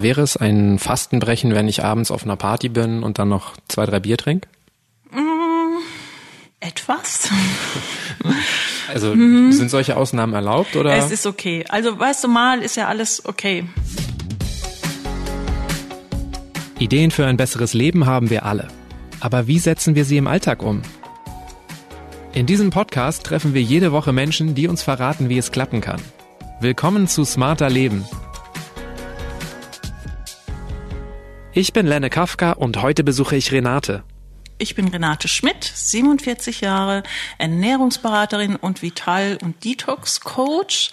Wäre 0.00 0.20
es 0.20 0.36
ein 0.36 0.78
Fastenbrechen, 0.78 1.54
wenn 1.54 1.66
ich 1.66 1.82
abends 1.82 2.12
auf 2.12 2.22
einer 2.22 2.36
Party 2.36 2.68
bin 2.68 3.02
und 3.02 3.18
dann 3.18 3.28
noch 3.28 3.54
zwei, 3.66 3.84
drei 3.84 3.98
Bier 3.98 4.16
trinke? 4.16 4.48
Mm, 5.10 5.78
etwas. 6.60 7.28
Also 8.90 9.14
mhm. 9.14 9.52
sind 9.52 9.70
solche 9.70 9.98
Ausnahmen 9.98 10.32
erlaubt 10.32 10.74
oder? 10.74 10.96
Es 10.96 11.10
ist 11.10 11.26
okay. 11.26 11.62
Also 11.68 11.98
weißt 11.98 12.24
du 12.24 12.28
mal, 12.28 12.60
ist 12.62 12.74
ja 12.74 12.88
alles 12.88 13.22
okay. 13.26 13.66
Ideen 16.78 17.10
für 17.10 17.26
ein 17.26 17.36
besseres 17.36 17.74
Leben 17.74 18.06
haben 18.06 18.30
wir 18.30 18.46
alle. 18.46 18.68
Aber 19.20 19.46
wie 19.46 19.58
setzen 19.58 19.94
wir 19.94 20.06
sie 20.06 20.16
im 20.16 20.26
Alltag 20.26 20.62
um? 20.62 20.80
In 22.32 22.46
diesem 22.46 22.70
Podcast 22.70 23.24
treffen 23.24 23.52
wir 23.52 23.60
jede 23.60 23.92
Woche 23.92 24.14
Menschen, 24.14 24.54
die 24.54 24.68
uns 24.68 24.82
verraten, 24.82 25.28
wie 25.28 25.36
es 25.36 25.52
klappen 25.52 25.82
kann. 25.82 26.00
Willkommen 26.60 27.08
zu 27.08 27.26
Smarter 27.26 27.68
Leben 27.68 28.06
Ich 31.58 31.72
bin 31.72 31.88
Lenne 31.88 32.08
Kafka 32.08 32.52
und 32.52 32.82
heute 32.82 33.02
besuche 33.02 33.34
ich 33.34 33.50
Renate. 33.50 34.04
Ich 34.58 34.76
bin 34.76 34.86
Renate 34.86 35.26
Schmidt, 35.26 35.64
47 35.64 36.60
Jahre, 36.60 37.02
Ernährungsberaterin 37.38 38.54
und 38.54 38.80
Vital- 38.80 39.38
und 39.42 39.64
Detox-Coach. 39.64 40.92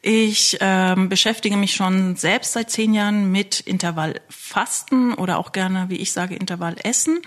Ich 0.00 0.56
ähm, 0.62 1.10
beschäftige 1.10 1.58
mich 1.58 1.74
schon 1.74 2.16
selbst 2.16 2.54
seit 2.54 2.70
zehn 2.70 2.94
Jahren 2.94 3.30
mit 3.30 3.60
Intervallfasten 3.60 5.12
oder 5.12 5.36
auch 5.36 5.52
gerne, 5.52 5.90
wie 5.90 5.96
ich 5.96 6.12
sage, 6.12 6.34
Intervallessen 6.34 7.20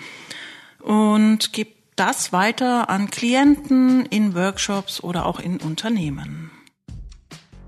und 0.80 1.54
gebe 1.54 1.74
das 1.96 2.34
weiter 2.34 2.90
an 2.90 3.12
Klienten 3.12 4.08
in 4.08 4.34
Workshops 4.34 5.04
oder 5.04 5.28
auch 5.28 5.40
in 5.40 5.58
Unternehmen. 5.58 6.50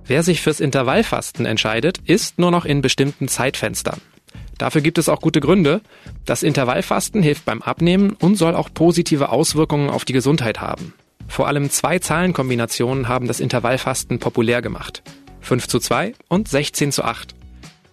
Wer 0.03 0.23
sich 0.23 0.42
fürs 0.42 0.59
Intervallfasten 0.59 1.45
entscheidet, 1.45 2.00
isst 2.06 2.40
nur 2.40 2.50
noch 2.50 2.66
in 2.66 2.81
bestimmten 2.81 3.28
Zeitfenstern. 3.28 4.02
Dafür 4.58 4.81
gibt 4.81 4.98
es 4.98 5.09
auch 5.09 5.22
gute 5.22 5.42
Gründe. 5.42 5.81
Das 6.25 6.44
Intervallfasten 6.44 7.22
hilft 7.22 7.45
beim 7.45 7.61
Abnehmen 7.61 8.16
und 8.20 8.36
soll 8.36 8.56
auch 8.56 8.70
positive 8.73 9.30
Auswirkungen 9.30 9.89
auf 9.89 10.06
die 10.06 10.14
Gesundheit 10.14 10.62
haben. 10.62 10.94
Vor 11.28 11.47
allem 11.47 11.70
zwei 11.70 12.00
Zahlenkombinationen 12.00 13.08
haben 13.08 13.28
das 13.28 13.39
Intervallfasten 13.39 14.20
populär 14.20 14.62
gemacht. 14.62 15.03
5 15.42 15.67
zu 15.67 15.80
2 15.80 16.14
und 16.28 16.47
16 16.47 16.92
zu 16.92 17.03
8. 17.03 17.36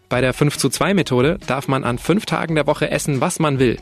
Bei 0.08 0.20
der 0.20 0.32
5 0.34 0.58
zu 0.58 0.68
2 0.68 0.94
Methode 0.94 1.38
darf 1.46 1.68
man 1.68 1.84
an 1.84 1.98
fünf 1.98 2.26
Tagen 2.26 2.54
der 2.54 2.66
Woche 2.66 2.90
essen, 2.90 3.20
was 3.20 3.38
man 3.38 3.58
will. 3.58 3.78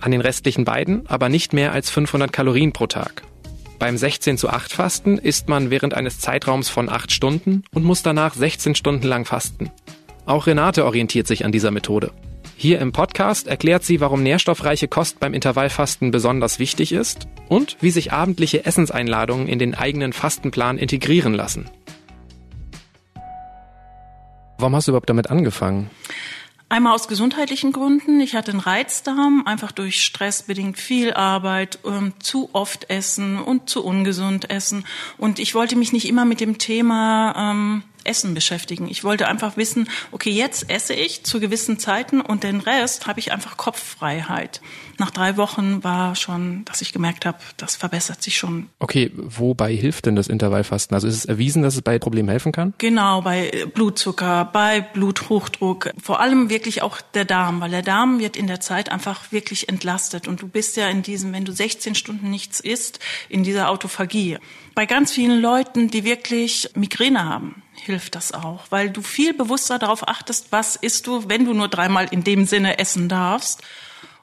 An 0.00 0.10
den 0.10 0.20
restlichen 0.20 0.64
beiden 0.64 1.06
aber 1.06 1.28
nicht 1.28 1.52
mehr 1.52 1.72
als 1.72 1.90
500 1.90 2.32
Kalorien 2.32 2.72
pro 2.72 2.86
Tag. 2.86 3.22
Beim 3.78 3.96
16 3.96 4.38
zu 4.38 4.48
8 4.48 4.72
Fasten 4.72 5.18
isst 5.18 5.48
man 5.48 5.70
während 5.70 5.94
eines 5.94 6.20
Zeitraums 6.20 6.68
von 6.68 6.88
8 6.88 7.10
Stunden 7.10 7.64
und 7.74 7.84
muss 7.84 8.02
danach 8.02 8.34
16 8.34 8.74
Stunden 8.74 9.06
lang 9.06 9.24
fasten. 9.24 9.70
Auch 10.24 10.46
Renate 10.46 10.84
orientiert 10.84 11.26
sich 11.26 11.44
an 11.44 11.52
dieser 11.52 11.70
Methode. 11.70 12.12
Hier 12.56 12.78
im 12.80 12.92
Podcast 12.92 13.48
erklärt 13.48 13.82
sie, 13.82 14.00
warum 14.00 14.22
nährstoffreiche 14.22 14.86
Kost 14.86 15.18
beim 15.18 15.34
Intervallfasten 15.34 16.12
besonders 16.12 16.60
wichtig 16.60 16.92
ist 16.92 17.26
und 17.48 17.76
wie 17.80 17.90
sich 17.90 18.12
abendliche 18.12 18.64
Essenseinladungen 18.64 19.48
in 19.48 19.58
den 19.58 19.74
eigenen 19.74 20.12
Fastenplan 20.12 20.78
integrieren 20.78 21.34
lassen. 21.34 21.68
Warum 24.58 24.76
hast 24.76 24.86
du 24.86 24.92
überhaupt 24.92 25.10
damit 25.10 25.28
angefangen? 25.28 25.90
Einmal 26.68 26.94
aus 26.94 27.08
gesundheitlichen 27.08 27.72
Gründen. 27.72 28.20
Ich 28.20 28.34
hatte 28.34 28.52
einen 28.52 28.60
Reizdarm, 28.60 29.42
einfach 29.44 29.72
durch 29.72 30.02
Stress 30.02 30.44
bedingt 30.44 30.78
viel 30.78 31.12
Arbeit, 31.12 31.80
ähm, 31.84 32.14
zu 32.20 32.48
oft 32.52 32.88
essen 32.88 33.38
und 33.38 33.68
zu 33.68 33.84
ungesund 33.84 34.48
essen. 34.50 34.86
Und 35.18 35.38
ich 35.38 35.54
wollte 35.54 35.76
mich 35.76 35.92
nicht 35.92 36.08
immer 36.08 36.24
mit 36.24 36.40
dem 36.40 36.56
Thema 36.56 37.50
ähm, 37.50 37.82
Essen 38.04 38.34
beschäftigen. 38.34 38.88
Ich 38.88 39.04
wollte 39.04 39.28
einfach 39.28 39.56
wissen, 39.56 39.88
okay, 40.10 40.30
jetzt 40.30 40.70
esse 40.70 40.94
ich 40.94 41.24
zu 41.24 41.40
gewissen 41.40 41.78
Zeiten 41.78 42.20
und 42.20 42.44
den 42.44 42.60
Rest 42.60 43.06
habe 43.06 43.20
ich 43.20 43.32
einfach 43.32 43.56
Kopffreiheit. 43.56 44.60
Nach 44.98 45.10
drei 45.10 45.36
Wochen 45.36 45.82
war 45.82 46.14
schon, 46.14 46.64
dass 46.64 46.80
ich 46.80 46.92
gemerkt 46.92 47.26
habe, 47.26 47.38
das 47.56 47.76
verbessert 47.76 48.22
sich 48.22 48.36
schon. 48.36 48.68
Okay, 48.78 49.10
wobei 49.14 49.74
hilft 49.74 50.06
denn 50.06 50.16
das 50.16 50.28
Intervallfasten? 50.28 50.94
Also 50.94 51.08
ist 51.08 51.16
es 51.16 51.24
erwiesen, 51.24 51.62
dass 51.62 51.74
es 51.74 51.82
bei 51.82 51.98
Problemen 51.98 52.28
helfen 52.28 52.52
kann? 52.52 52.74
Genau, 52.78 53.22
bei 53.22 53.66
Blutzucker, 53.74 54.48
bei 54.52 54.80
Bluthochdruck, 54.80 55.90
vor 56.00 56.20
allem 56.20 56.50
wirklich 56.50 56.82
auch 56.82 57.00
der 57.00 57.24
Darm, 57.24 57.60
weil 57.60 57.70
der 57.70 57.82
Darm 57.82 58.20
wird 58.20 58.36
in 58.36 58.46
der 58.46 58.60
Zeit 58.60 58.92
einfach 58.92 59.32
wirklich 59.32 59.68
entlastet 59.68 60.28
und 60.28 60.42
du 60.42 60.48
bist 60.48 60.76
ja 60.76 60.88
in 60.88 61.02
diesem, 61.02 61.32
wenn 61.32 61.44
du 61.44 61.52
16 61.52 61.94
Stunden 61.94 62.30
nichts 62.30 62.60
isst, 62.60 63.00
in 63.28 63.42
dieser 63.42 63.70
Autophagie. 63.70 64.38
Bei 64.74 64.86
ganz 64.86 65.12
vielen 65.12 65.40
Leuten, 65.40 65.88
die 65.88 66.04
wirklich 66.04 66.70
Migräne 66.74 67.24
haben, 67.24 67.62
hilft 67.84 68.14
das 68.14 68.32
auch, 68.32 68.64
weil 68.70 68.90
du 68.90 69.02
viel 69.02 69.34
bewusster 69.34 69.78
darauf 69.78 70.06
achtest, 70.08 70.46
was 70.50 70.76
isst 70.76 71.06
du, 71.06 71.28
wenn 71.28 71.44
du 71.44 71.52
nur 71.52 71.68
dreimal 71.68 72.06
in 72.10 72.24
dem 72.24 72.46
Sinne 72.46 72.78
essen 72.78 73.08
darfst. 73.08 73.62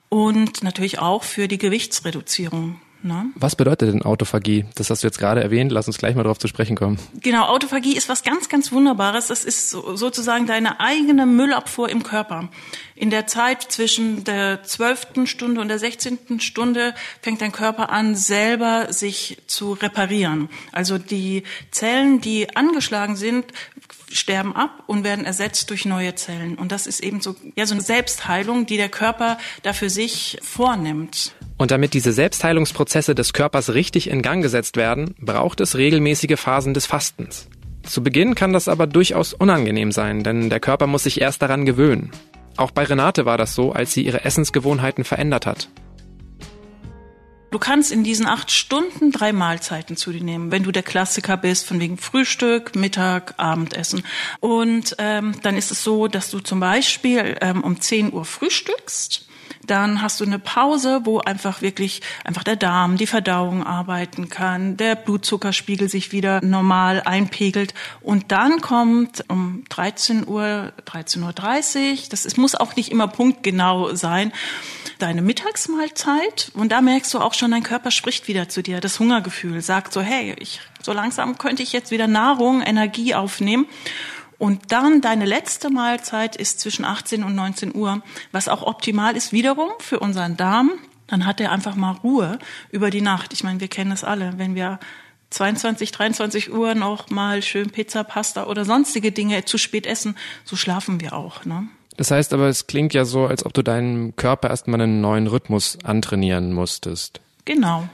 Und 0.10 0.64
natürlich 0.64 1.00
auch 1.00 1.24
für 1.24 1.48
die 1.48 1.60
Gewichtsreduzierung. 1.60 2.82
Ne? 3.02 3.28
Was 3.36 3.56
bedeutet 3.56 3.94
denn 3.94 4.02
Autophagie? 4.02 4.66
Das 4.76 4.90
hast 4.90 5.04
du 5.04 5.08
jetzt 5.08 5.20
gerade 5.20 5.42
erwähnt. 5.42 5.72
Lass 5.72 5.88
uns 5.88 5.98
gleich 5.98 6.16
mal 6.16 6.24
darauf 6.24 6.38
zu 6.38 6.50
sprechen 6.50 6.76
kommen. 6.76 7.00
Genau, 7.22 7.46
Autophagie 7.46 7.96
ist 7.96 8.10
was 8.10 8.24
ganz, 8.24 8.50
ganz 8.50 8.74
Wunderbares. 8.74 9.28
Das 9.28 9.46
ist 9.46 9.70
sozusagen 9.70 10.48
deine 10.48 10.82
eigene 10.82 11.26
Müllabfuhr 11.26 11.88
im 11.90 12.04
Körper. 12.04 12.50
In 12.96 13.10
der 13.10 13.26
Zeit 13.26 13.62
zwischen 13.64 14.26
der 14.26 14.64
zwölften 14.64 15.28
Stunde 15.28 15.62
und 15.62 15.70
der 15.70 15.80
sechzehnten 15.80 16.42
Stunde 16.42 16.94
fängt 17.22 17.42
dein 17.42 17.54
Körper 17.54 17.90
an, 17.90 18.16
selber 18.16 18.92
sich 18.92 19.38
zu 19.48 19.74
reparieren. 19.74 20.50
Also 20.74 20.98
die 20.98 21.44
Zellen, 21.72 22.20
die 22.20 22.54
angeschlagen 22.58 23.16
sind, 23.16 23.46
sterben 24.12 24.56
ab 24.56 24.84
und 24.88 25.06
werden 25.06 25.24
ersetzt 25.24 25.70
durch 25.70 25.86
neue 25.86 26.16
Zellen. 26.16 26.56
Und 26.58 26.74
das 26.74 26.88
ist 26.88 27.00
eben 27.00 27.22
so, 27.22 27.36
ja, 27.56 27.66
so 27.66 27.76
eine 27.76 27.82
Selbstheilung, 27.82 28.66
die 28.66 28.76
der 28.76 28.90
Körper 28.90 29.38
da 29.64 29.72
für 29.72 29.90
sich 29.90 30.38
vornimmt. 30.42 31.34
Und 31.60 31.72
damit 31.72 31.94
diese 31.94 32.14
Selbstheilungsprozesse 32.14 33.14
des 33.14 33.34
Körpers 33.34 33.74
richtig 33.74 34.10
in 34.10 34.22
Gang 34.22 34.42
gesetzt 34.42 34.78
werden, 34.78 35.14
braucht 35.20 35.60
es 35.60 35.76
regelmäßige 35.76 36.40
Phasen 36.40 36.74
des 36.74 36.86
Fastens. 36.86 37.50
Zu 37.84 38.02
Beginn 38.02 38.34
kann 38.34 38.54
das 38.54 38.70
aber 38.70 38.88
durchaus 38.88 39.34
unangenehm 39.34 39.92
sein, 39.92 40.24
denn 40.24 40.50
der 40.50 40.62
Körper 40.62 40.88
muss 40.88 41.04
sich 41.04 41.20
erst 41.20 41.42
daran 41.42 41.66
gewöhnen. 41.66 42.12
Auch 42.56 42.72
bei 42.72 42.86
Renate 42.86 43.26
war 43.26 43.38
das 43.38 43.56
so, 43.56 43.74
als 43.74 43.92
sie 43.92 44.06
ihre 44.06 44.24
Essensgewohnheiten 44.24 45.04
verändert 45.04 45.46
hat. 45.46 45.68
Du 47.52 47.60
kannst 47.60 47.92
in 47.92 48.06
diesen 48.06 48.26
acht 48.26 48.52
Stunden 48.52 49.12
drei 49.12 49.34
Mahlzeiten 49.34 49.98
zu 49.98 50.14
dir 50.14 50.24
nehmen, 50.24 50.54
wenn 50.54 50.64
du 50.64 50.72
der 50.72 50.84
Klassiker 50.84 51.36
bist, 51.36 51.68
von 51.68 51.82
wegen 51.82 51.98
Frühstück, 51.98 52.74
Mittag, 52.78 53.34
Abendessen. 53.36 54.04
Und 54.40 54.96
ähm, 54.98 55.34
dann 55.44 55.58
ist 55.58 55.72
es 55.72 55.84
so, 55.84 56.08
dass 56.08 56.32
du 56.32 56.40
zum 56.40 56.62
Beispiel 56.62 57.36
ähm, 57.42 57.66
um 57.66 57.82
10 57.82 58.14
Uhr 58.14 58.24
frühstückst 58.24 59.29
dann 59.70 60.02
hast 60.02 60.20
du 60.20 60.26
eine 60.26 60.40
Pause, 60.40 61.02
wo 61.04 61.20
einfach 61.20 61.62
wirklich 61.62 62.02
einfach 62.24 62.44
der 62.44 62.56
Darm, 62.56 62.98
die 62.98 63.08
Verdauung 63.08 63.66
arbeiten 63.66 64.30
kann, 64.30 64.78
der 64.78 64.96
Blutzuckerspiegel 64.96 65.90
sich 65.90 66.12
wieder 66.12 66.44
normal 66.44 67.02
einpegelt 67.06 67.74
und 68.02 68.32
dann 68.32 68.62
kommt 68.62 69.24
um 69.30 69.64
13 69.70 70.28
Uhr, 70.28 70.74
13.30 70.86 71.92
Uhr, 71.92 71.98
das 72.10 72.26
ist, 72.26 72.38
muss 72.38 72.56
auch 72.56 72.76
nicht 72.76 72.92
immer 72.92 73.08
punktgenau 73.08 73.96
sein, 73.96 74.32
deine 74.98 75.22
Mittagsmahlzeit 75.22 76.52
und 76.54 76.72
da 76.72 76.82
merkst 76.82 77.14
du 77.14 77.20
auch 77.20 77.34
schon, 77.34 77.52
dein 77.52 77.64
Körper 77.64 77.92
spricht 77.92 78.28
wieder 78.28 78.50
zu 78.50 78.62
dir. 78.62 78.82
Das 78.82 79.00
Hungergefühl 79.00 79.62
sagt 79.62 79.94
so, 79.94 80.02
hey, 80.02 80.36
ich, 80.40 80.62
so 80.82 80.94
langsam 80.94 81.38
könnte 81.38 81.64
ich 81.64 81.74
jetzt 81.74 81.92
wieder 81.92 82.08
Nahrung, 82.08 82.62
Energie 82.62 83.16
aufnehmen. 83.16 83.68
Und 84.40 84.72
dann 84.72 85.02
deine 85.02 85.26
letzte 85.26 85.70
Mahlzeit 85.70 86.36
ist 86.36 86.62
zwischen 86.62 86.86
18 86.86 87.24
und 87.24 87.36
19 87.36 87.76
Uhr, 87.76 88.02
was 88.32 88.48
auch 88.48 88.64
optimal 88.64 89.16
ist 89.16 89.34
wiederum 89.34 89.70
für 89.80 90.00
unseren 90.00 90.38
Darm. 90.38 90.72
Dann 91.08 91.26
hat 91.26 91.42
er 91.42 91.52
einfach 91.52 91.76
mal 91.76 91.92
Ruhe 91.92 92.40
über 92.72 92.90
die 92.90 93.02
Nacht. 93.02 93.34
Ich 93.34 93.44
meine, 93.44 93.60
wir 93.60 93.68
kennen 93.68 93.92
es 93.92 94.04
alle, 94.04 94.34
wenn 94.38 94.56
wir 94.56 94.80
22, 95.32 95.92
23 95.92 96.54
Uhr 96.54 96.74
noch 96.74 97.10
mal 97.10 97.42
schön 97.44 97.70
Pizza, 97.70 98.04
Pasta 98.04 98.46
oder 98.46 98.66
sonstige 98.66 99.12
Dinge 99.12 99.46
zu 99.46 99.58
spät 99.58 99.86
essen, 99.86 100.16
so 100.44 100.56
schlafen 100.56 101.02
wir 101.02 101.14
auch. 101.14 101.46
Ne? 101.46 101.68
Das 101.98 102.12
heißt 102.12 102.34
aber, 102.34 102.48
es 102.48 102.66
klingt 102.66 102.94
ja 102.94 103.04
so, 103.04 103.26
als 103.26 103.46
ob 103.46 103.54
du 103.54 103.62
deinem 103.62 104.16
Körper 104.16 104.50
erstmal 104.50 104.82
einen 104.82 105.02
neuen 105.02 105.28
Rhythmus 105.28 105.78
antrainieren 105.84 106.54
musstest. 106.54 107.20
Genau. 107.44 107.90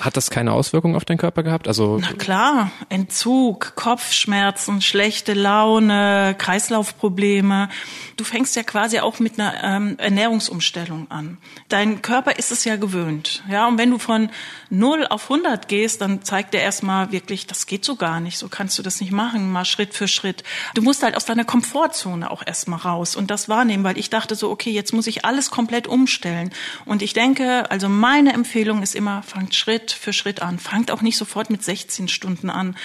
Hat 0.00 0.16
das 0.16 0.30
keine 0.30 0.52
Auswirkungen 0.52 0.96
auf 0.96 1.04
deinen 1.04 1.18
Körper 1.18 1.42
gehabt? 1.42 1.68
Also 1.68 1.98
Na 2.00 2.12
klar, 2.12 2.70
Entzug, 2.88 3.74
Kopfschmerzen, 3.76 4.80
schlechte 4.80 5.34
Laune, 5.34 6.34
Kreislaufprobleme. 6.38 7.68
Du 8.16 8.24
fängst 8.24 8.56
ja 8.56 8.62
quasi 8.62 9.00
auch 9.00 9.18
mit 9.18 9.38
einer 9.38 9.54
ähm, 9.62 9.98
Ernährungsumstellung 9.98 11.10
an. 11.10 11.38
Dein 11.68 12.02
Körper 12.02 12.38
ist 12.38 12.52
es 12.52 12.64
ja 12.64 12.76
gewöhnt, 12.76 13.42
ja. 13.50 13.66
Und 13.66 13.78
wenn 13.78 13.90
du 13.90 13.98
von 13.98 14.30
0 14.70 15.06
auf 15.08 15.30
100 15.30 15.68
gehst, 15.68 16.00
dann 16.00 16.22
zeigt 16.22 16.54
er 16.54 16.62
erstmal 16.62 17.12
wirklich, 17.12 17.46
das 17.46 17.66
geht 17.66 17.84
so 17.84 17.96
gar 17.96 18.20
nicht, 18.20 18.38
so 18.38 18.48
kannst 18.48 18.78
du 18.78 18.82
das 18.82 19.00
nicht 19.00 19.12
machen, 19.12 19.50
mal 19.50 19.64
Schritt 19.64 19.94
für 19.94 20.08
Schritt. 20.08 20.44
Du 20.74 20.82
musst 20.82 21.02
halt 21.02 21.16
aus 21.16 21.24
deiner 21.24 21.44
Komfortzone 21.44 22.30
auch 22.30 22.42
erstmal 22.44 22.80
raus 22.80 23.16
und 23.16 23.30
das 23.30 23.48
wahrnehmen, 23.48 23.84
weil 23.84 23.98
ich 23.98 24.10
dachte 24.10 24.34
so, 24.34 24.50
okay, 24.50 24.70
jetzt 24.70 24.92
muss 24.92 25.06
ich 25.06 25.24
alles 25.24 25.50
komplett 25.50 25.86
umstellen. 25.86 26.50
Und 26.84 27.02
ich 27.02 27.12
denke, 27.12 27.70
also 27.70 27.88
meine 27.88 28.32
Empfehlung 28.32 28.82
ist 28.82 28.94
immer, 28.94 29.22
fangt 29.22 29.54
Schritt 29.54 29.71
Schritt 29.72 29.92
für 29.92 30.12
Schritt 30.12 30.42
an. 30.42 30.58
Fangt 30.58 30.90
auch 30.90 31.00
nicht 31.00 31.16
sofort 31.16 31.48
mit 31.48 31.64
16 31.64 32.08
Stunden 32.08 32.50
an. 32.50 32.76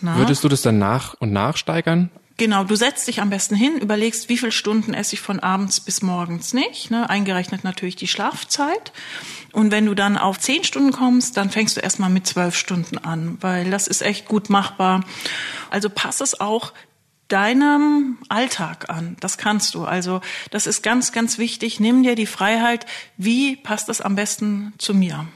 Na? 0.00 0.16
Würdest 0.16 0.44
du 0.44 0.48
das 0.48 0.62
dann 0.62 0.78
nach 0.78 1.14
und 1.14 1.32
nach 1.32 1.56
steigern? 1.56 2.10
Genau, 2.36 2.62
du 2.62 2.76
setzt 2.76 3.08
dich 3.08 3.20
am 3.20 3.30
besten 3.30 3.56
hin, 3.56 3.78
überlegst, 3.78 4.28
wie 4.28 4.36
viele 4.36 4.52
Stunden 4.52 4.94
esse 4.94 5.14
ich 5.14 5.20
von 5.20 5.40
abends 5.40 5.80
bis 5.80 6.02
morgens 6.02 6.52
nicht, 6.52 6.90
ne? 6.90 7.08
eingerechnet 7.08 7.64
natürlich 7.64 7.96
die 7.96 8.06
Schlafzeit. 8.06 8.92
Und 9.52 9.72
wenn 9.72 9.86
du 9.86 9.94
dann 9.94 10.18
auf 10.18 10.38
zehn 10.38 10.62
Stunden 10.62 10.92
kommst, 10.92 11.36
dann 11.36 11.50
fängst 11.50 11.78
du 11.78 11.80
erstmal 11.80 12.10
mit 12.10 12.26
zwölf 12.26 12.54
Stunden 12.54 12.98
an, 12.98 13.38
weil 13.40 13.70
das 13.70 13.88
ist 13.88 14.02
echt 14.02 14.26
gut 14.26 14.50
machbar. 14.50 15.02
Also 15.70 15.88
pass 15.88 16.20
es 16.20 16.38
auch 16.38 16.74
deinem 17.28 18.18
Alltag 18.28 18.90
an. 18.90 19.16
Das 19.18 19.38
kannst 19.38 19.74
du. 19.74 19.84
Also 19.84 20.20
das 20.50 20.68
ist 20.68 20.82
ganz, 20.82 21.10
ganz 21.10 21.38
wichtig. 21.38 21.80
Nimm 21.80 22.04
dir 22.04 22.14
die 22.14 22.26
Freiheit. 22.26 22.86
Wie 23.16 23.56
passt 23.56 23.88
das 23.88 24.00
am 24.00 24.14
besten 24.14 24.74
zu 24.78 24.94
mir? 24.94 25.26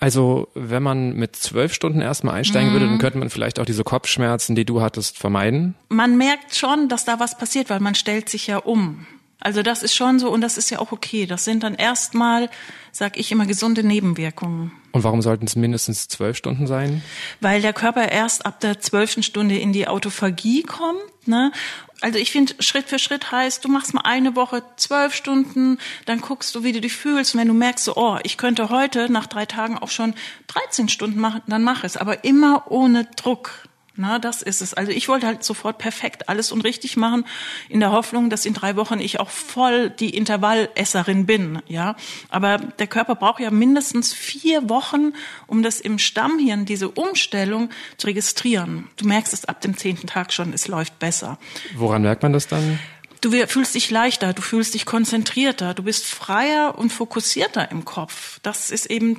Also, 0.00 0.48
wenn 0.54 0.82
man 0.82 1.14
mit 1.14 1.34
zwölf 1.34 1.74
Stunden 1.74 2.00
erstmal 2.00 2.34
einsteigen 2.34 2.70
mhm. 2.70 2.72
würde, 2.74 2.86
dann 2.86 2.94
mhm. 2.94 3.00
könnte 3.00 3.18
man 3.18 3.30
vielleicht 3.30 3.58
auch 3.58 3.64
diese 3.64 3.82
Kopfschmerzen, 3.82 4.54
die 4.54 4.64
du 4.64 4.80
hattest, 4.80 5.18
vermeiden. 5.18 5.74
Man 5.88 6.16
merkt 6.16 6.54
schon, 6.54 6.88
dass 6.88 7.04
da 7.04 7.18
was 7.18 7.36
passiert, 7.36 7.68
weil 7.68 7.80
man 7.80 7.96
stellt 7.96 8.28
sich 8.28 8.46
ja 8.46 8.58
um. 8.58 9.06
Also 9.40 9.62
das 9.62 9.82
ist 9.82 9.94
schon 9.94 10.18
so 10.18 10.30
und 10.30 10.40
das 10.40 10.58
ist 10.58 10.70
ja 10.70 10.80
auch 10.80 10.90
okay. 10.90 11.26
Das 11.26 11.44
sind 11.44 11.62
dann 11.62 11.74
erstmal, 11.74 12.50
sag 12.90 13.16
ich 13.16 13.30
immer, 13.30 13.46
gesunde 13.46 13.84
Nebenwirkungen. 13.84 14.72
Und 14.90 15.04
warum 15.04 15.22
sollten 15.22 15.46
es 15.46 15.54
mindestens 15.54 16.08
zwölf 16.08 16.36
Stunden 16.36 16.66
sein? 16.66 17.02
Weil 17.40 17.62
der 17.62 17.72
Körper 17.72 18.10
erst 18.10 18.46
ab 18.46 18.58
der 18.60 18.80
zwölften 18.80 19.22
Stunde 19.22 19.56
in 19.56 19.72
die 19.72 19.86
Autophagie 19.86 20.62
kommt. 20.62 21.28
Ne? 21.28 21.52
Also 22.00 22.18
ich 22.18 22.32
finde, 22.32 22.54
Schritt 22.60 22.88
für 22.88 22.98
Schritt 22.98 23.30
heißt, 23.30 23.64
du 23.64 23.68
machst 23.68 23.94
mal 23.94 24.02
eine 24.02 24.34
Woche 24.34 24.62
zwölf 24.76 25.14
Stunden, 25.14 25.78
dann 26.06 26.20
guckst 26.20 26.54
du, 26.54 26.64
wie 26.64 26.72
du 26.72 26.80
dich 26.80 26.94
fühlst. 26.94 27.34
Und 27.34 27.40
wenn 27.40 27.48
du 27.48 27.54
merkst, 27.54 27.84
so, 27.84 27.96
oh, 27.96 28.18
ich 28.24 28.38
könnte 28.38 28.70
heute 28.70 29.12
nach 29.12 29.26
drei 29.26 29.46
Tagen 29.46 29.78
auch 29.78 29.90
schon 29.90 30.14
13 30.48 30.88
Stunden 30.88 31.20
machen, 31.20 31.42
dann 31.46 31.62
mach 31.62 31.84
es. 31.84 31.96
Aber 31.96 32.24
immer 32.24 32.70
ohne 32.70 33.04
Druck. 33.04 33.68
Na, 34.00 34.20
das 34.20 34.42
ist 34.42 34.62
es. 34.62 34.74
Also 34.74 34.92
ich 34.92 35.08
wollte 35.08 35.26
halt 35.26 35.42
sofort 35.42 35.78
perfekt 35.78 36.28
alles 36.28 36.52
und 36.52 36.60
richtig 36.60 36.96
machen, 36.96 37.26
in 37.68 37.80
der 37.80 37.90
Hoffnung, 37.90 38.30
dass 38.30 38.46
in 38.46 38.54
drei 38.54 38.76
Wochen 38.76 39.00
ich 39.00 39.18
auch 39.18 39.28
voll 39.28 39.90
die 39.90 40.10
Intervallesserin 40.10 41.26
bin. 41.26 41.60
Ja, 41.66 41.96
aber 42.28 42.58
der 42.58 42.86
Körper 42.86 43.16
braucht 43.16 43.40
ja 43.40 43.50
mindestens 43.50 44.14
vier 44.14 44.68
Wochen, 44.68 45.14
um 45.48 45.64
das 45.64 45.80
im 45.80 45.98
Stammhirn 45.98 46.64
diese 46.64 46.88
Umstellung 46.88 47.70
zu 47.96 48.06
registrieren. 48.06 48.86
Du 48.96 49.08
merkst 49.08 49.32
es 49.32 49.46
ab 49.46 49.60
dem 49.62 49.76
zehnten 49.76 50.06
Tag 50.06 50.32
schon, 50.32 50.52
es 50.52 50.68
läuft 50.68 51.00
besser. 51.00 51.36
Woran 51.74 52.02
merkt 52.02 52.22
man 52.22 52.32
das 52.32 52.46
dann? 52.46 52.78
Du 53.20 53.32
fühlst 53.48 53.74
dich 53.74 53.90
leichter, 53.90 54.32
du 54.32 54.42
fühlst 54.42 54.74
dich 54.74 54.86
konzentrierter, 54.86 55.74
du 55.74 55.82
bist 55.82 56.06
freier 56.06 56.78
und 56.78 56.92
fokussierter 56.92 57.72
im 57.72 57.84
Kopf. 57.84 58.38
Das 58.44 58.70
ist 58.70 58.86
eben 58.86 59.18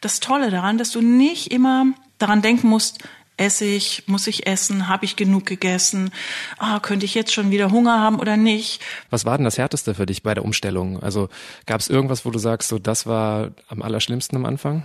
das 0.00 0.20
Tolle 0.20 0.50
daran, 0.50 0.78
dass 0.78 0.92
du 0.92 1.02
nicht 1.02 1.52
immer 1.52 1.88
daran 2.16 2.40
denken 2.40 2.68
musst, 2.68 3.00
esse 3.36 3.64
ich, 3.64 4.04
muss 4.06 4.26
ich 4.26 4.46
essen, 4.46 4.88
habe 4.88 5.04
ich 5.04 5.16
genug 5.16 5.46
gegessen, 5.46 6.10
ah, 6.58 6.78
könnte 6.80 7.04
ich 7.04 7.14
jetzt 7.14 7.32
schon 7.32 7.50
wieder 7.50 7.70
Hunger 7.70 8.00
haben 8.00 8.18
oder 8.20 8.36
nicht. 8.36 8.80
Was 9.10 9.24
war 9.24 9.36
denn 9.36 9.44
das 9.44 9.58
Härteste 9.58 9.94
für 9.94 10.06
dich 10.06 10.22
bei 10.22 10.34
der 10.34 10.44
Umstellung? 10.44 11.02
Also 11.02 11.28
gab 11.66 11.80
es 11.80 11.88
irgendwas, 11.88 12.24
wo 12.24 12.30
du 12.30 12.38
sagst, 12.38 12.68
so 12.68 12.78
das 12.78 13.06
war 13.06 13.50
am 13.68 13.82
allerschlimmsten 13.82 14.36
am 14.36 14.46
Anfang? 14.46 14.84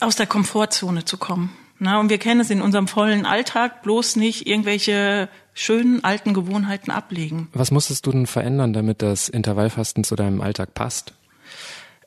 Aus 0.00 0.16
der 0.16 0.26
Komfortzone 0.26 1.04
zu 1.04 1.16
kommen. 1.16 1.56
Na, 1.78 1.98
und 1.98 2.10
wir 2.10 2.18
kennen 2.18 2.40
es 2.40 2.50
in 2.50 2.62
unserem 2.62 2.86
vollen 2.86 3.26
Alltag, 3.26 3.82
bloß 3.82 4.16
nicht 4.16 4.46
irgendwelche 4.46 5.28
schönen 5.52 6.04
alten 6.04 6.32
Gewohnheiten 6.32 6.92
ablegen. 6.92 7.48
Was 7.52 7.72
musstest 7.72 8.06
du 8.06 8.12
denn 8.12 8.28
verändern, 8.28 8.72
damit 8.72 9.02
das 9.02 9.28
Intervallfasten 9.28 10.04
zu 10.04 10.14
deinem 10.14 10.40
Alltag 10.40 10.74
passt? 10.74 11.12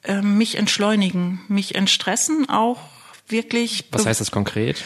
Ähm, 0.03 0.37
mich 0.37 0.57
entschleunigen, 0.57 1.41
mich 1.49 1.75
entstressen, 1.75 2.47
auch 2.49 2.79
wirklich. 3.27 3.85
Was 3.91 4.05
heißt 4.05 4.21
das 4.21 4.31
konkret? 4.31 4.81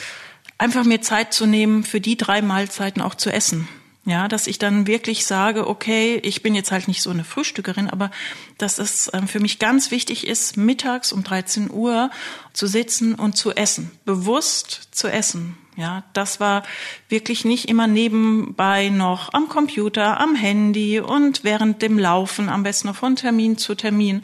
Einfach 0.60 0.84
mir 0.84 1.02
Zeit 1.02 1.34
zu 1.34 1.48
nehmen, 1.48 1.84
für 1.84 2.00
die 2.00 2.18
drei 2.18 2.44
Mahlzeiten 2.44 3.02
auch 3.02 3.16
zu 3.16 3.32
essen. 3.32 3.68
Ja, 4.06 4.28
dass 4.28 4.48
ich 4.48 4.58
dann 4.58 4.88
wirklich 4.88 5.26
sage, 5.26 5.68
okay, 5.68 6.20
ich 6.24 6.42
bin 6.42 6.56
jetzt 6.56 6.72
halt 6.72 6.88
nicht 6.88 7.02
so 7.02 7.10
eine 7.12 7.24
Frühstückerin, 7.24 7.90
aber 7.90 8.10
dass 8.58 8.80
es 8.80 9.12
ähm, 9.14 9.28
für 9.28 9.40
mich 9.40 9.60
ganz 9.60 9.92
wichtig 9.92 10.26
ist, 10.26 10.58
mittags 10.58 11.12
um 11.12 11.24
13 11.24 11.70
Uhr 11.70 12.10
zu 12.54 12.66
sitzen 12.66 13.14
und 13.14 13.38
zu 13.38 13.52
essen, 13.52 13.92
bewusst 14.06 14.90
zu 14.92 15.10
essen. 15.10 15.58
Ja, 15.76 16.04
das 16.14 16.40
war 16.40 16.64
wirklich 17.08 17.46
nicht 17.46 17.70
immer 17.70 17.88
nebenbei 17.88 18.90
noch 18.90 19.32
am 19.34 19.48
Computer, 19.48 20.20
am 20.20 20.34
Handy 20.34 21.00
und 21.00 21.44
während 21.44 21.82
dem 21.82 22.00
Laufen, 22.00 22.50
am 22.50 22.64
besten 22.64 22.88
noch 22.88 22.96
von 22.96 23.16
Termin 23.16 23.58
zu 23.58 23.76
Termin. 23.76 24.24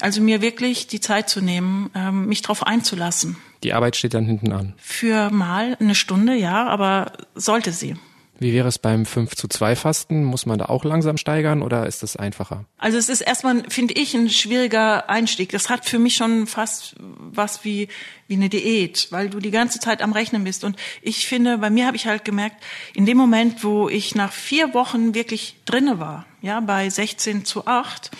Also 0.00 0.20
mir 0.20 0.42
wirklich 0.42 0.88
die 0.88 1.00
Zeit 1.00 1.30
zu 1.30 1.40
nehmen, 1.40 1.90
ähm, 1.94 2.26
mich 2.26 2.42
darauf 2.42 2.66
einzulassen. 2.66 3.36
Die 3.62 3.72
Arbeit 3.72 3.96
steht 3.96 4.14
dann 4.14 4.24
hinten 4.24 4.52
an. 4.52 4.74
Für 4.78 5.30
mal 5.30 5.76
eine 5.80 5.94
Stunde, 5.94 6.34
ja, 6.34 6.66
aber 6.66 7.12
sollte 7.34 7.72
sie. 7.72 7.96
Wie 8.40 8.54
wäre 8.54 8.68
es 8.68 8.78
beim 8.78 9.04
5 9.04 9.36
zu 9.36 9.48
2 9.48 9.76
Fasten? 9.76 10.24
Muss 10.24 10.46
man 10.46 10.58
da 10.58 10.64
auch 10.64 10.82
langsam 10.84 11.18
steigern 11.18 11.60
oder 11.60 11.86
ist 11.86 12.02
das 12.02 12.16
einfacher? 12.16 12.64
Also 12.78 12.96
es 12.96 13.10
ist 13.10 13.20
erstmal, 13.20 13.64
finde 13.68 13.92
ich, 13.92 14.14
ein 14.14 14.30
schwieriger 14.30 15.10
Einstieg. 15.10 15.50
Das 15.50 15.68
hat 15.68 15.84
für 15.84 15.98
mich 15.98 16.16
schon 16.16 16.46
fast 16.46 16.96
was 16.98 17.66
wie, 17.66 17.88
wie 18.28 18.34
eine 18.34 18.48
Diät, 18.48 19.08
weil 19.10 19.28
du 19.28 19.40
die 19.40 19.50
ganze 19.50 19.78
Zeit 19.78 20.00
am 20.00 20.12
Rechnen 20.12 20.44
bist. 20.44 20.64
Und 20.64 20.76
ich 21.02 21.26
finde, 21.26 21.58
bei 21.58 21.68
mir 21.68 21.86
habe 21.86 21.98
ich 21.98 22.06
halt 22.06 22.24
gemerkt, 22.24 22.64
in 22.94 23.04
dem 23.04 23.18
Moment, 23.18 23.62
wo 23.62 23.90
ich 23.90 24.14
nach 24.14 24.32
vier 24.32 24.72
Wochen 24.72 25.14
wirklich 25.14 25.56
drinne 25.66 26.00
war, 26.00 26.24
ja, 26.40 26.60
bei 26.60 26.88
16 26.88 27.44
zu 27.44 27.66
8, 27.66 28.10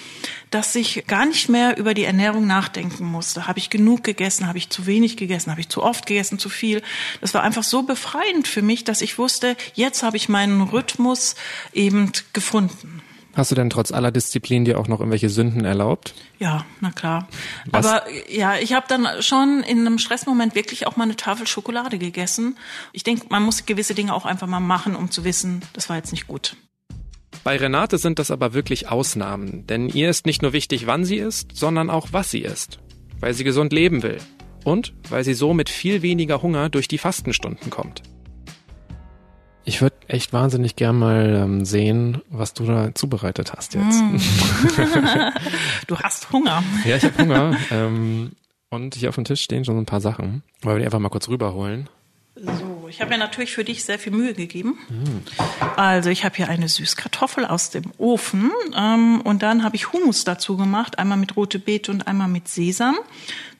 dass 0.50 0.74
ich 0.74 1.06
gar 1.06 1.26
nicht 1.26 1.48
mehr 1.48 1.76
über 1.78 1.94
die 1.94 2.04
Ernährung 2.04 2.46
nachdenken 2.46 3.04
musste. 3.04 3.46
Habe 3.46 3.58
ich 3.58 3.70
genug 3.70 4.04
gegessen? 4.04 4.46
Habe 4.46 4.58
ich 4.58 4.68
zu 4.68 4.86
wenig 4.86 5.16
gegessen? 5.16 5.50
Habe 5.50 5.60
ich 5.60 5.68
zu 5.68 5.82
oft 5.82 6.06
gegessen? 6.06 6.38
Zu 6.38 6.48
viel? 6.48 6.82
Das 7.20 7.34
war 7.34 7.42
einfach 7.42 7.62
so 7.62 7.82
befreiend 7.82 8.48
für 8.48 8.62
mich, 8.62 8.84
dass 8.84 9.00
ich 9.00 9.18
wusste, 9.18 9.56
jetzt 9.74 10.02
habe 10.02 10.16
ich 10.16 10.28
meinen 10.28 10.60
Rhythmus 10.60 11.36
eben 11.72 12.10
gefunden. 12.32 13.02
Hast 13.34 13.52
du 13.52 13.54
denn 13.54 13.70
trotz 13.70 13.92
aller 13.92 14.10
Disziplin 14.10 14.64
dir 14.64 14.78
auch 14.78 14.88
noch 14.88 14.98
irgendwelche 14.98 15.30
Sünden 15.30 15.64
erlaubt? 15.64 16.14
Ja, 16.40 16.64
na 16.80 16.90
klar. 16.90 17.28
Was? 17.66 17.86
Aber 17.86 18.04
ja, 18.28 18.56
ich 18.56 18.72
habe 18.72 18.86
dann 18.88 19.22
schon 19.22 19.62
in 19.62 19.80
einem 19.80 19.98
Stressmoment 19.98 20.56
wirklich 20.56 20.86
auch 20.88 20.96
mal 20.96 21.04
eine 21.04 21.14
Tafel 21.14 21.46
Schokolade 21.46 21.98
gegessen. 21.98 22.58
Ich 22.92 23.04
denke, 23.04 23.26
man 23.28 23.44
muss 23.44 23.66
gewisse 23.66 23.94
Dinge 23.94 24.14
auch 24.14 24.26
einfach 24.26 24.48
mal 24.48 24.58
machen, 24.58 24.96
um 24.96 25.12
zu 25.12 25.22
wissen, 25.22 25.62
das 25.74 25.88
war 25.88 25.96
jetzt 25.96 26.10
nicht 26.10 26.26
gut. 26.26 26.56
Bei 27.42 27.56
Renate 27.56 27.98
sind 27.98 28.18
das 28.18 28.30
aber 28.30 28.52
wirklich 28.52 28.88
Ausnahmen, 28.88 29.66
denn 29.66 29.88
ihr 29.88 30.10
ist 30.10 30.26
nicht 30.26 30.42
nur 30.42 30.52
wichtig, 30.52 30.86
wann 30.86 31.04
sie 31.04 31.16
isst, 31.16 31.56
sondern 31.56 31.88
auch, 31.88 32.08
was 32.12 32.30
sie 32.30 32.40
isst. 32.40 32.78
Weil 33.18 33.34
sie 33.34 33.44
gesund 33.44 33.72
leben 33.72 34.02
will. 34.02 34.18
Und 34.64 34.92
weil 35.08 35.24
sie 35.24 35.34
so 35.34 35.54
mit 35.54 35.70
viel 35.70 36.02
weniger 36.02 36.42
Hunger 36.42 36.68
durch 36.68 36.86
die 36.86 36.98
Fastenstunden 36.98 37.70
kommt. 37.70 38.02
Ich 39.64 39.80
würde 39.80 39.96
echt 40.08 40.32
wahnsinnig 40.32 40.76
gern 40.76 40.98
mal 40.98 41.42
ähm, 41.42 41.64
sehen, 41.64 42.22
was 42.30 42.54
du 42.54 42.64
da 42.64 42.94
zubereitet 42.94 43.52
hast 43.54 43.74
jetzt. 43.74 44.02
Mm. 44.02 44.16
du 45.86 45.98
hast 45.98 46.32
Hunger. 46.32 46.62
Ja, 46.84 46.96
ich 46.96 47.04
habe 47.04 47.22
Hunger. 47.22 47.56
Ähm, 47.70 48.32
und 48.70 48.94
hier 48.94 49.10
auf 49.10 49.14
dem 49.16 49.24
Tisch 49.24 49.42
stehen 49.42 49.64
schon 49.64 49.74
so 49.74 49.80
ein 49.80 49.86
paar 49.86 50.00
Sachen. 50.00 50.42
Wollen 50.62 50.76
wir 50.76 50.80
die 50.80 50.86
einfach 50.86 50.98
mal 50.98 51.08
kurz 51.08 51.28
rüberholen? 51.28 51.88
So, 52.34 52.69
ich 52.90 53.00
habe 53.00 53.10
mir 53.10 53.18
natürlich 53.18 53.52
für 53.52 53.64
dich 53.64 53.84
sehr 53.84 53.98
viel 53.98 54.12
Mühe 54.12 54.34
gegeben. 54.34 54.78
Also 55.76 56.10
ich 56.10 56.24
habe 56.24 56.36
hier 56.36 56.48
eine 56.48 56.68
Süßkartoffel 56.68 57.46
aus 57.46 57.70
dem 57.70 57.84
Ofen 57.98 58.50
ähm, 58.76 59.20
und 59.20 59.42
dann 59.42 59.62
habe 59.62 59.76
ich 59.76 59.92
Hummus 59.92 60.24
dazu 60.24 60.56
gemacht, 60.56 60.98
einmal 60.98 61.16
mit 61.16 61.36
rote 61.36 61.60
Beete 61.60 61.92
und 61.92 62.06
einmal 62.08 62.28
mit 62.28 62.48
Sesam. 62.48 62.98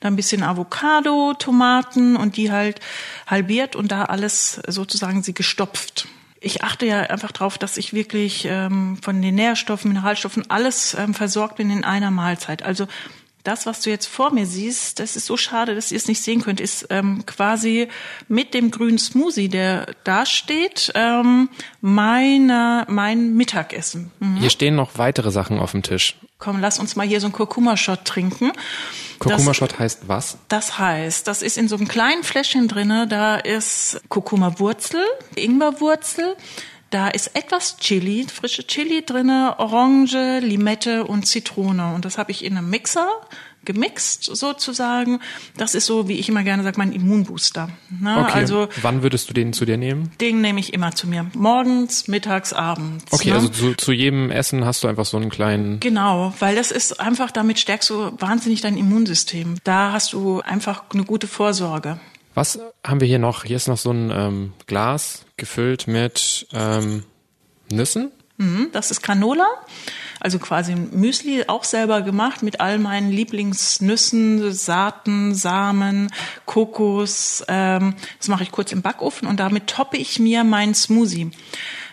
Dann 0.01 0.13
ein 0.13 0.15
bisschen 0.17 0.43
Avocado, 0.43 1.33
Tomaten 1.33 2.17
und 2.17 2.35
die 2.35 2.51
halt 2.51 2.81
halbiert 3.25 3.75
und 3.75 3.91
da 3.91 4.05
alles 4.05 4.61
sozusagen 4.67 5.23
sie 5.23 5.33
gestopft. 5.33 6.07
Ich 6.41 6.63
achte 6.63 6.85
ja 6.85 7.01
einfach 7.01 7.31
darauf, 7.31 7.57
dass 7.57 7.77
ich 7.77 7.93
wirklich 7.93 8.45
ähm, 8.49 8.97
von 9.01 9.21
den 9.21 9.35
Nährstoffen, 9.35 9.93
Mineralstoffen 9.93 10.49
alles 10.49 10.93
ähm, 10.95 11.13
versorgt 11.13 11.55
bin 11.55 11.69
in 11.69 11.85
einer 11.85 12.11
Mahlzeit. 12.11 12.63
Also 12.63 12.87
das, 13.43 13.65
was 13.65 13.81
du 13.81 13.89
jetzt 13.89 14.07
vor 14.07 14.31
mir 14.31 14.45
siehst, 14.45 14.99
das 14.99 15.15
ist 15.15 15.25
so 15.25 15.37
schade, 15.37 15.75
dass 15.75 15.91
ihr 15.91 15.97
es 15.97 16.07
nicht 16.07 16.21
sehen 16.21 16.41
könnt, 16.41 16.59
ist 16.59 16.87
ähm, 16.89 17.25
quasi 17.25 17.87
mit 18.27 18.53
dem 18.53 18.71
grünen 18.71 18.97
Smoothie, 18.97 19.49
der 19.49 19.87
da 20.03 20.25
steht, 20.25 20.91
ähm, 20.95 21.49
meine, 21.81 22.85
mein 22.87 23.33
Mittagessen. 23.35 24.11
Mhm. 24.19 24.37
Hier 24.37 24.49
stehen 24.49 24.75
noch 24.75 24.97
weitere 24.97 25.31
Sachen 25.31 25.59
auf 25.59 25.71
dem 25.71 25.83
Tisch. 25.83 26.15
Komm, 26.37 26.59
lass 26.59 26.79
uns 26.79 26.95
mal 26.95 27.05
hier 27.05 27.19
so 27.19 27.27
einen 27.27 27.33
Kurkuma-Shot 27.33 28.03
trinken. 28.03 28.51
Kurkuma-Shot 29.19 29.77
heißt 29.77 30.07
was? 30.07 30.39
Das 30.47 30.79
heißt, 30.79 31.27
das 31.27 31.43
ist 31.43 31.55
in 31.55 31.67
so 31.67 31.75
einem 31.75 31.87
kleinen 31.87 32.23
Fläschchen 32.23 32.67
drinne. 32.67 33.07
Da 33.07 33.35
ist 33.35 34.01
Kurkuma-Wurzel, 34.09 35.03
Ingwerwurzel, 35.35 36.35
da 36.91 37.07
ist 37.07 37.35
etwas 37.35 37.77
Chili, 37.77 38.27
frische 38.31 38.67
Chili 38.67 39.03
drinne, 39.03 39.55
Orange, 39.57 40.39
Limette 40.39 41.05
und 41.05 41.25
Zitrone. 41.25 41.93
Und 41.93 42.05
das 42.05 42.17
habe 42.17 42.31
ich 42.31 42.43
in 42.43 42.57
einem 42.57 42.69
Mixer 42.69 43.07
gemixt 43.63 44.23
sozusagen. 44.23 45.19
Das 45.55 45.75
ist 45.75 45.85
so, 45.85 46.07
wie 46.07 46.17
ich 46.17 46.27
immer 46.29 46.43
gerne 46.43 46.63
sage, 46.63 46.77
mein 46.77 46.91
Immunbooster. 46.91 47.69
Ne? 47.89 48.17
Okay. 48.19 48.31
Also 48.33 48.67
wann 48.81 49.03
würdest 49.03 49.29
du 49.29 49.33
den 49.33 49.53
zu 49.53 49.65
dir 49.65 49.77
nehmen? 49.77 50.11
Den 50.19 50.41
nehme 50.41 50.59
ich 50.59 50.73
immer 50.73 50.93
zu 50.93 51.07
mir. 51.07 51.27
Morgens, 51.33 52.07
mittags, 52.07 52.53
abends. 52.53 53.05
Okay, 53.11 53.29
ne? 53.29 53.35
also 53.35 53.49
zu, 53.49 53.73
zu 53.75 53.91
jedem 53.91 54.31
Essen 54.31 54.65
hast 54.65 54.83
du 54.83 54.87
einfach 54.87 55.05
so 55.05 55.17
einen 55.17 55.29
kleinen. 55.29 55.79
Genau, 55.79 56.33
weil 56.39 56.55
das 56.55 56.71
ist 56.71 56.99
einfach, 56.99 57.31
damit 57.31 57.59
stärkst 57.59 57.89
du 57.89 58.11
wahnsinnig 58.19 58.61
dein 58.61 58.77
Immunsystem. 58.77 59.55
Da 59.63 59.91
hast 59.93 60.13
du 60.13 60.41
einfach 60.41 60.83
eine 60.93 61.03
gute 61.03 61.27
Vorsorge. 61.27 61.99
Was 62.33 62.59
haben 62.85 63.01
wir 63.01 63.07
hier 63.07 63.19
noch? 63.19 63.43
Hier 63.43 63.57
ist 63.57 63.67
noch 63.67 63.77
so 63.77 63.91
ein 63.91 64.11
ähm, 64.11 64.53
Glas 64.65 65.25
gefüllt 65.37 65.87
mit 65.87 66.47
ähm, 66.53 67.03
Nüssen? 67.69 68.11
Mhm, 68.37 68.69
das 68.71 68.89
ist 68.89 69.01
Canola. 69.01 69.47
Also 70.19 70.39
quasi 70.39 70.71
ein 70.71 70.91
Müsli, 70.93 71.45
auch 71.47 71.63
selber 71.63 72.01
gemacht 72.03 72.43
mit 72.43 72.61
all 72.61 72.77
meinen 72.79 73.11
Lieblingsnüssen, 73.11 74.53
Saaten, 74.53 75.33
Samen, 75.35 76.11
Kokos. 76.45 77.43
Ähm, 77.47 77.95
das 78.17 78.27
mache 78.27 78.43
ich 78.43 78.51
kurz 78.51 78.71
im 78.71 78.81
Backofen 78.81 79.27
und 79.27 79.39
damit 79.39 79.67
toppe 79.67 79.97
ich 79.97 80.19
mir 80.19 80.43
meinen 80.43 80.73
Smoothie. 80.73 81.31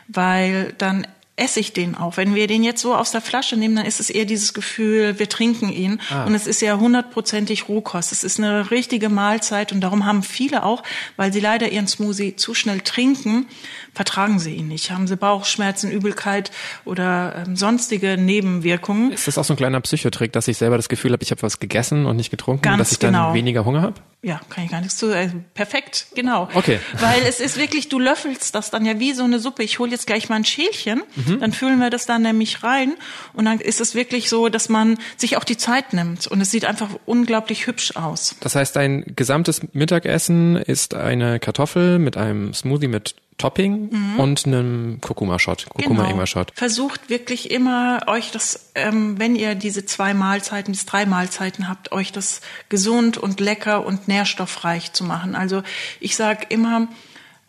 Weil 0.08 0.74
dann 0.78 1.06
esse 1.38 1.60
ich 1.60 1.72
den 1.72 1.94
auch. 1.94 2.16
Wenn 2.16 2.34
wir 2.34 2.46
den 2.46 2.62
jetzt 2.62 2.82
so 2.82 2.94
aus 2.94 3.12
der 3.12 3.20
Flasche 3.20 3.56
nehmen, 3.56 3.76
dann 3.76 3.86
ist 3.86 4.00
es 4.00 4.10
eher 4.10 4.24
dieses 4.24 4.54
Gefühl, 4.54 5.18
wir 5.18 5.28
trinken 5.28 5.70
ihn. 5.70 6.00
Ah. 6.10 6.24
Und 6.24 6.34
es 6.34 6.46
ist 6.46 6.60
ja 6.60 6.78
hundertprozentig 6.78 7.68
Rohkost. 7.68 8.12
Es 8.12 8.24
ist 8.24 8.38
eine 8.38 8.70
richtige 8.70 9.08
Mahlzeit 9.08 9.72
und 9.72 9.80
darum 9.80 10.04
haben 10.04 10.22
viele 10.22 10.64
auch, 10.64 10.82
weil 11.16 11.32
sie 11.32 11.40
leider 11.40 11.68
ihren 11.68 11.86
Smoothie 11.86 12.36
zu 12.36 12.54
schnell 12.54 12.80
trinken, 12.80 13.46
vertragen 13.94 14.38
sie 14.38 14.54
ihn 14.54 14.68
nicht. 14.68 14.90
Haben 14.90 15.06
sie 15.06 15.16
Bauchschmerzen, 15.16 15.90
Übelkeit 15.90 16.50
oder 16.84 17.44
ähm, 17.46 17.56
sonstige 17.56 18.16
Nebenwirkungen. 18.16 19.12
Ist 19.12 19.28
das 19.28 19.38
auch 19.38 19.44
so 19.44 19.54
ein 19.54 19.56
kleiner 19.56 19.80
Psychotrick, 19.80 20.32
dass 20.32 20.48
ich 20.48 20.56
selber 20.56 20.76
das 20.76 20.88
Gefühl 20.88 21.12
habe, 21.12 21.22
ich 21.22 21.30
habe 21.30 21.42
was 21.42 21.60
gegessen 21.60 22.06
und 22.06 22.16
nicht 22.16 22.30
getrunken, 22.30 22.62
Ganz 22.62 22.78
dass 22.78 22.92
ich 22.92 22.98
dann 22.98 23.12
genau. 23.12 23.34
weniger 23.34 23.64
Hunger 23.64 23.82
habe? 23.82 23.94
Ja, 24.20 24.40
kann 24.48 24.64
ich 24.64 24.70
gar 24.70 24.80
nichts 24.80 24.96
zu. 24.96 25.12
Äh, 25.12 25.30
perfekt, 25.54 26.08
genau. 26.16 26.48
Okay. 26.54 26.80
Weil 26.98 27.22
es 27.28 27.38
ist 27.38 27.56
wirklich, 27.56 27.88
du 27.88 28.00
löffelst 28.00 28.52
das 28.52 28.70
dann 28.70 28.84
ja 28.84 28.98
wie 28.98 29.12
so 29.12 29.22
eine 29.22 29.38
Suppe. 29.38 29.62
Ich 29.62 29.78
hole 29.78 29.92
jetzt 29.92 30.08
gleich 30.08 30.28
mal 30.28 30.36
ein 30.36 30.44
Schälchen, 30.44 31.02
mhm. 31.14 31.27
Dann 31.36 31.52
füllen 31.52 31.78
wir 31.78 31.90
das 31.90 32.06
dann 32.06 32.22
nämlich 32.22 32.62
rein 32.62 32.94
und 33.34 33.44
dann 33.44 33.60
ist 33.60 33.80
es 33.80 33.94
wirklich 33.94 34.28
so, 34.28 34.48
dass 34.48 34.68
man 34.68 34.98
sich 35.16 35.36
auch 35.36 35.44
die 35.44 35.56
Zeit 35.56 35.92
nimmt 35.92 36.26
und 36.26 36.40
es 36.40 36.50
sieht 36.50 36.64
einfach 36.64 36.88
unglaublich 37.06 37.66
hübsch 37.66 37.96
aus. 37.96 38.36
Das 38.40 38.54
heißt, 38.54 38.74
dein 38.76 39.04
gesamtes 39.16 39.60
Mittagessen 39.72 40.56
ist 40.56 40.94
eine 40.94 41.38
Kartoffel 41.38 41.98
mit 41.98 42.16
einem 42.16 42.54
Smoothie 42.54 42.88
mit 42.88 43.14
Topping 43.38 43.90
mhm. 43.92 44.20
und 44.20 44.46
einem 44.46 45.00
Kurkuma-Shot, 45.00 45.66
Kurkuma-Ingwer-Shot. 45.68 46.48
Genau. 46.48 46.58
Versucht 46.58 47.08
wirklich 47.08 47.52
immer 47.52 48.00
euch 48.08 48.32
das, 48.32 48.70
ähm, 48.74 49.18
wenn 49.20 49.36
ihr 49.36 49.54
diese 49.54 49.86
zwei 49.86 50.12
Mahlzeiten, 50.12 50.72
diese 50.72 50.86
drei 50.86 51.06
Mahlzeiten 51.06 51.68
habt, 51.68 51.92
euch 51.92 52.10
das 52.10 52.40
gesund 52.68 53.16
und 53.16 53.38
lecker 53.38 53.86
und 53.86 54.08
nährstoffreich 54.08 54.92
zu 54.92 55.04
machen. 55.04 55.36
Also 55.36 55.62
ich 56.00 56.16
sage 56.16 56.46
immer, 56.48 56.88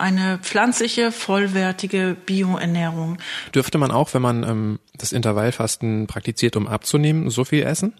eine 0.00 0.38
pflanzliche, 0.38 1.12
vollwertige 1.12 2.16
Bioernährung. 2.26 3.18
Dürfte 3.54 3.78
man 3.78 3.90
auch, 3.90 4.14
wenn 4.14 4.22
man 4.22 4.42
ähm, 4.42 4.78
das 4.96 5.12
Intervallfasten 5.12 6.06
praktiziert, 6.06 6.56
um 6.56 6.66
abzunehmen, 6.66 7.30
so 7.30 7.44
viel 7.44 7.62
essen? 7.62 7.94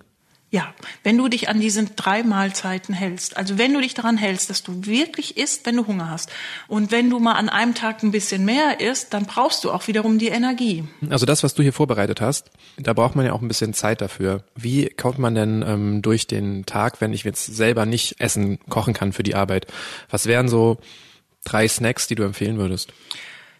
Ja, 0.52 0.74
wenn 1.04 1.16
du 1.16 1.28
dich 1.28 1.48
an 1.48 1.60
diesen 1.60 1.94
drei 1.94 2.24
Mahlzeiten 2.24 2.92
hältst, 2.92 3.36
also 3.36 3.56
wenn 3.56 3.72
du 3.72 3.80
dich 3.80 3.94
daran 3.94 4.16
hältst, 4.16 4.50
dass 4.50 4.64
du 4.64 4.84
wirklich 4.84 5.36
isst, 5.36 5.64
wenn 5.64 5.76
du 5.76 5.86
Hunger 5.86 6.10
hast 6.10 6.28
und 6.66 6.90
wenn 6.90 7.08
du 7.08 7.20
mal 7.20 7.34
an 7.34 7.48
einem 7.48 7.76
Tag 7.76 8.02
ein 8.02 8.10
bisschen 8.10 8.44
mehr 8.44 8.80
isst, 8.80 9.14
dann 9.14 9.26
brauchst 9.26 9.62
du 9.62 9.70
auch 9.70 9.86
wiederum 9.86 10.18
die 10.18 10.26
Energie. 10.26 10.82
Also 11.08 11.24
das, 11.24 11.44
was 11.44 11.54
du 11.54 11.62
hier 11.62 11.72
vorbereitet 11.72 12.20
hast, 12.20 12.50
da 12.78 12.94
braucht 12.94 13.14
man 13.14 13.26
ja 13.26 13.32
auch 13.32 13.42
ein 13.42 13.48
bisschen 13.48 13.74
Zeit 13.74 14.00
dafür. 14.00 14.42
Wie 14.56 14.88
kommt 14.88 15.20
man 15.20 15.36
denn 15.36 15.64
ähm, 15.64 16.02
durch 16.02 16.26
den 16.26 16.66
Tag, 16.66 17.00
wenn 17.00 17.12
ich 17.12 17.22
jetzt 17.22 17.46
selber 17.46 17.86
nicht 17.86 18.20
essen, 18.20 18.58
kochen 18.68 18.92
kann 18.92 19.12
für 19.12 19.22
die 19.22 19.36
Arbeit? 19.36 19.68
Was 20.10 20.26
wären 20.26 20.48
so 20.48 20.78
drei 21.44 21.68
Snacks, 21.68 22.06
die 22.06 22.14
du 22.14 22.22
empfehlen 22.22 22.58
würdest? 22.58 22.92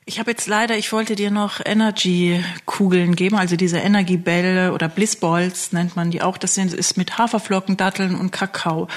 Ich 0.06 0.18
habe 0.18 0.30
jetzt 0.30 0.48
leider, 0.48 0.76
ich 0.76 0.92
wollte 0.92 1.14
dir 1.14 1.30
noch 1.30 1.60
Energy-Kugeln 1.64 3.14
geben, 3.14 3.36
also 3.36 3.56
diese 3.56 3.78
Energiebälle 3.78 4.72
oder 4.72 4.88
Blissballs 4.88 5.72
nennt 5.72 5.94
man 5.94 6.10
die 6.10 6.22
auch. 6.22 6.36
Das 6.36 6.54
sind, 6.54 6.72
ist 6.72 6.96
mit 6.96 7.18
Haferflocken, 7.18 7.76
Datteln 7.76 8.16
und 8.16 8.32
Kakao. 8.32 8.88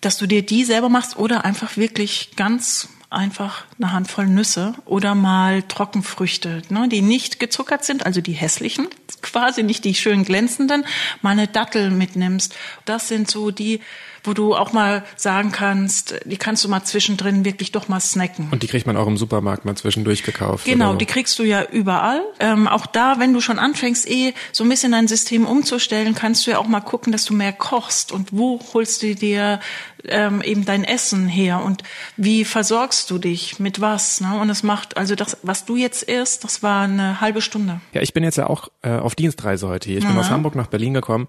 Dass 0.00 0.18
du 0.18 0.26
dir 0.26 0.44
die 0.44 0.64
selber 0.64 0.88
machst 0.88 1.16
oder 1.16 1.44
einfach 1.44 1.76
wirklich 1.76 2.30
ganz 2.34 2.88
einfach 3.12 3.66
eine 3.78 3.92
Handvoll 3.92 4.26
Nüsse 4.26 4.74
oder 4.84 5.14
mal 5.14 5.62
Trockenfrüchte, 5.62 6.62
ne, 6.70 6.88
die 6.88 7.02
nicht 7.02 7.38
gezuckert 7.38 7.84
sind, 7.84 8.06
also 8.06 8.20
die 8.20 8.32
hässlichen, 8.32 8.88
quasi 9.20 9.62
nicht 9.62 9.84
die 9.84 9.94
schön 9.94 10.24
glänzenden, 10.24 10.84
mal 11.20 11.30
eine 11.30 11.46
Dattel 11.46 11.90
mitnimmst. 11.90 12.54
Das 12.84 13.08
sind 13.08 13.30
so 13.30 13.50
die 13.50 13.80
wo 14.24 14.34
du 14.34 14.54
auch 14.54 14.72
mal 14.72 15.04
sagen 15.16 15.52
kannst, 15.52 16.14
die 16.24 16.36
kannst 16.36 16.64
du 16.64 16.68
mal 16.68 16.82
zwischendrin 16.84 17.44
wirklich 17.44 17.72
doch 17.72 17.88
mal 17.88 18.00
snacken. 18.00 18.48
Und 18.50 18.62
die 18.62 18.66
kriegt 18.66 18.86
man 18.86 18.96
auch 18.96 19.06
im 19.06 19.16
Supermarkt 19.16 19.64
mal 19.64 19.74
zwischendurch 19.74 20.22
gekauft. 20.22 20.64
Genau, 20.64 20.94
die 20.94 21.06
kriegst 21.06 21.38
du 21.38 21.44
ja 21.44 21.64
überall. 21.64 22.22
Ähm, 22.38 22.68
auch 22.68 22.86
da, 22.86 23.18
wenn 23.18 23.32
du 23.32 23.40
schon 23.40 23.58
anfängst, 23.58 24.08
eh 24.08 24.34
so 24.52 24.64
ein 24.64 24.68
bisschen 24.70 24.92
dein 24.92 25.08
System 25.08 25.46
umzustellen, 25.46 26.14
kannst 26.14 26.46
du 26.46 26.52
ja 26.52 26.58
auch 26.58 26.68
mal 26.68 26.80
gucken, 26.80 27.12
dass 27.12 27.24
du 27.24 27.34
mehr 27.34 27.52
kochst 27.52 28.12
und 28.12 28.28
wo 28.32 28.60
holst 28.72 29.02
du 29.02 29.14
dir 29.14 29.60
ähm, 30.04 30.42
eben 30.42 30.64
dein 30.64 30.84
Essen 30.84 31.26
her 31.26 31.62
und 31.64 31.82
wie 32.16 32.44
versorgst 32.44 33.10
du 33.10 33.18
dich 33.18 33.58
mit 33.58 33.80
was. 33.80 34.20
Ne? 34.20 34.38
Und 34.40 34.50
es 34.50 34.62
macht, 34.62 34.96
also 34.96 35.14
das, 35.14 35.38
was 35.42 35.64
du 35.64 35.76
jetzt 35.76 36.02
isst, 36.04 36.44
das 36.44 36.62
war 36.62 36.84
eine 36.84 37.20
halbe 37.20 37.40
Stunde. 37.40 37.80
Ja, 37.92 38.02
ich 38.02 38.12
bin 38.12 38.24
jetzt 38.24 38.36
ja 38.36 38.46
auch 38.48 38.68
äh, 38.82 38.90
auf 38.90 39.14
Dienstreise 39.14 39.68
heute 39.68 39.88
hier. 39.88 39.98
Ich 39.98 40.04
bin 40.04 40.14
mhm. 40.14 40.20
aus 40.20 40.30
Hamburg 40.30 40.54
nach 40.54 40.68
Berlin 40.68 40.94
gekommen 40.94 41.28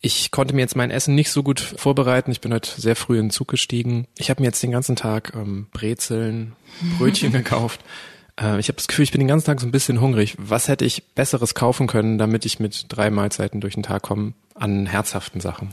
ich 0.00 0.30
konnte 0.30 0.54
mir 0.54 0.62
jetzt 0.62 0.76
mein 0.76 0.90
Essen 0.90 1.14
nicht 1.14 1.30
so 1.30 1.42
gut 1.42 1.60
vorbereiten. 1.60 2.30
Ich 2.30 2.40
bin 2.40 2.54
heute 2.54 2.80
sehr 2.80 2.96
früh 2.96 3.18
in 3.18 3.26
den 3.26 3.30
Zug 3.30 3.48
gestiegen. 3.48 4.06
Ich 4.16 4.30
habe 4.30 4.40
mir 4.40 4.46
jetzt 4.46 4.62
den 4.62 4.70
ganzen 4.70 4.96
Tag 4.96 5.32
ähm, 5.34 5.66
Brezeln, 5.72 6.54
Brötchen 6.98 7.32
gekauft. 7.32 7.80
Äh, 8.40 8.58
ich 8.58 8.68
habe 8.68 8.76
das 8.76 8.88
Gefühl, 8.88 9.02
ich 9.02 9.12
bin 9.12 9.20
den 9.20 9.28
ganzen 9.28 9.46
Tag 9.46 9.60
so 9.60 9.66
ein 9.66 9.72
bisschen 9.72 10.00
hungrig. 10.00 10.36
Was 10.38 10.68
hätte 10.68 10.86
ich 10.86 11.02
Besseres 11.14 11.54
kaufen 11.54 11.86
können, 11.86 12.16
damit 12.16 12.46
ich 12.46 12.58
mit 12.58 12.86
drei 12.88 13.10
Mahlzeiten 13.10 13.60
durch 13.60 13.74
den 13.74 13.82
Tag 13.82 14.02
komme 14.02 14.32
an 14.54 14.86
herzhaften 14.86 15.40
Sachen? 15.40 15.70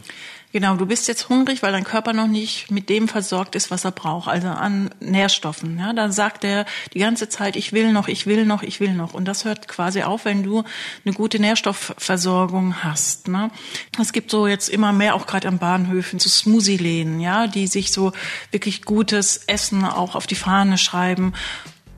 Genau, 0.54 0.76
du 0.76 0.86
bist 0.86 1.10
jetzt 1.10 1.28
hungrig, 1.28 1.62
weil 1.62 1.74
dein 1.74 1.84
Körper 1.84 2.14
noch 2.14 2.28
nicht 2.28 2.72
mit 2.72 2.88
dem 2.88 3.10
versorgt 3.10 3.54
ist, 3.56 3.70
was 3.70 3.84
er 3.84 3.92
braucht, 3.92 4.30
also 4.30 4.48
an 4.48 4.90
Nährstoffen. 5.02 5.78
Ja, 5.78 5.92
dann 5.92 6.14
sagt 6.14 6.46
er 6.46 6.66
die 6.94 7.00
ganze 7.00 7.28
Zeit, 7.28 7.58
ich 7.58 7.74
will 7.74 7.92
noch, 7.92 8.08
ich 8.08 8.28
will 8.28 8.46
noch, 8.46 8.64
ich 8.64 8.80
will 8.80 8.94
noch. 8.94 9.14
Und 9.14 9.26
das 9.26 9.44
hört 9.44 9.68
quasi 9.68 10.04
auf, 10.04 10.24
wenn 10.24 10.44
du 10.44 10.64
eine 11.04 11.14
gute 11.14 11.40
Nährstoffversorgung 11.40 12.82
hast. 12.82 13.28
Ne? 13.28 13.52
Es 14.00 14.14
gibt 14.14 14.32
so 14.32 14.48
jetzt 14.48 14.70
immer 14.70 14.94
mehr, 14.94 15.16
auch 15.16 15.28
gerade 15.28 15.50
an 15.50 15.58
Bahnhöfen, 15.60 16.18
so 16.18 16.30
Smoothie-Läden, 16.30 17.20
ja, 17.20 17.48
die 17.48 17.68
sich 17.68 17.92
so 17.92 18.14
wirklich 18.52 18.84
gutes 18.84 19.44
Essen 19.48 19.84
auch 19.84 20.16
auf 20.16 20.28
die 20.28 20.36
Fahne 20.36 20.78
schreiben. 20.78 21.34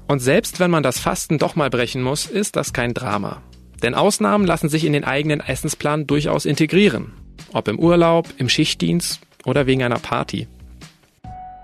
Und 0.07 0.21
selbst 0.21 0.59
wenn 0.59 0.71
man 0.71 0.81
das 0.81 0.97
Fasten 0.97 1.37
doch 1.37 1.55
mal 1.55 1.69
brechen 1.69 2.01
muss, 2.01 2.25
ist 2.25 2.55
das 2.55 2.73
kein 2.73 2.95
Drama. 2.95 3.43
Denn 3.83 3.93
Ausnahmen 3.93 4.47
lassen 4.47 4.69
sich 4.69 4.85
in 4.85 4.93
den 4.93 5.03
eigenen 5.03 5.39
Essensplan 5.39 6.07
durchaus 6.07 6.45
integrieren. 6.45 7.13
Ob 7.53 7.67
im 7.67 7.79
Urlaub, 7.79 8.27
im 8.37 8.49
Schichtdienst 8.49 9.19
oder 9.45 9.65
wegen 9.65 9.83
einer 9.83 9.99
Party. 9.99 10.47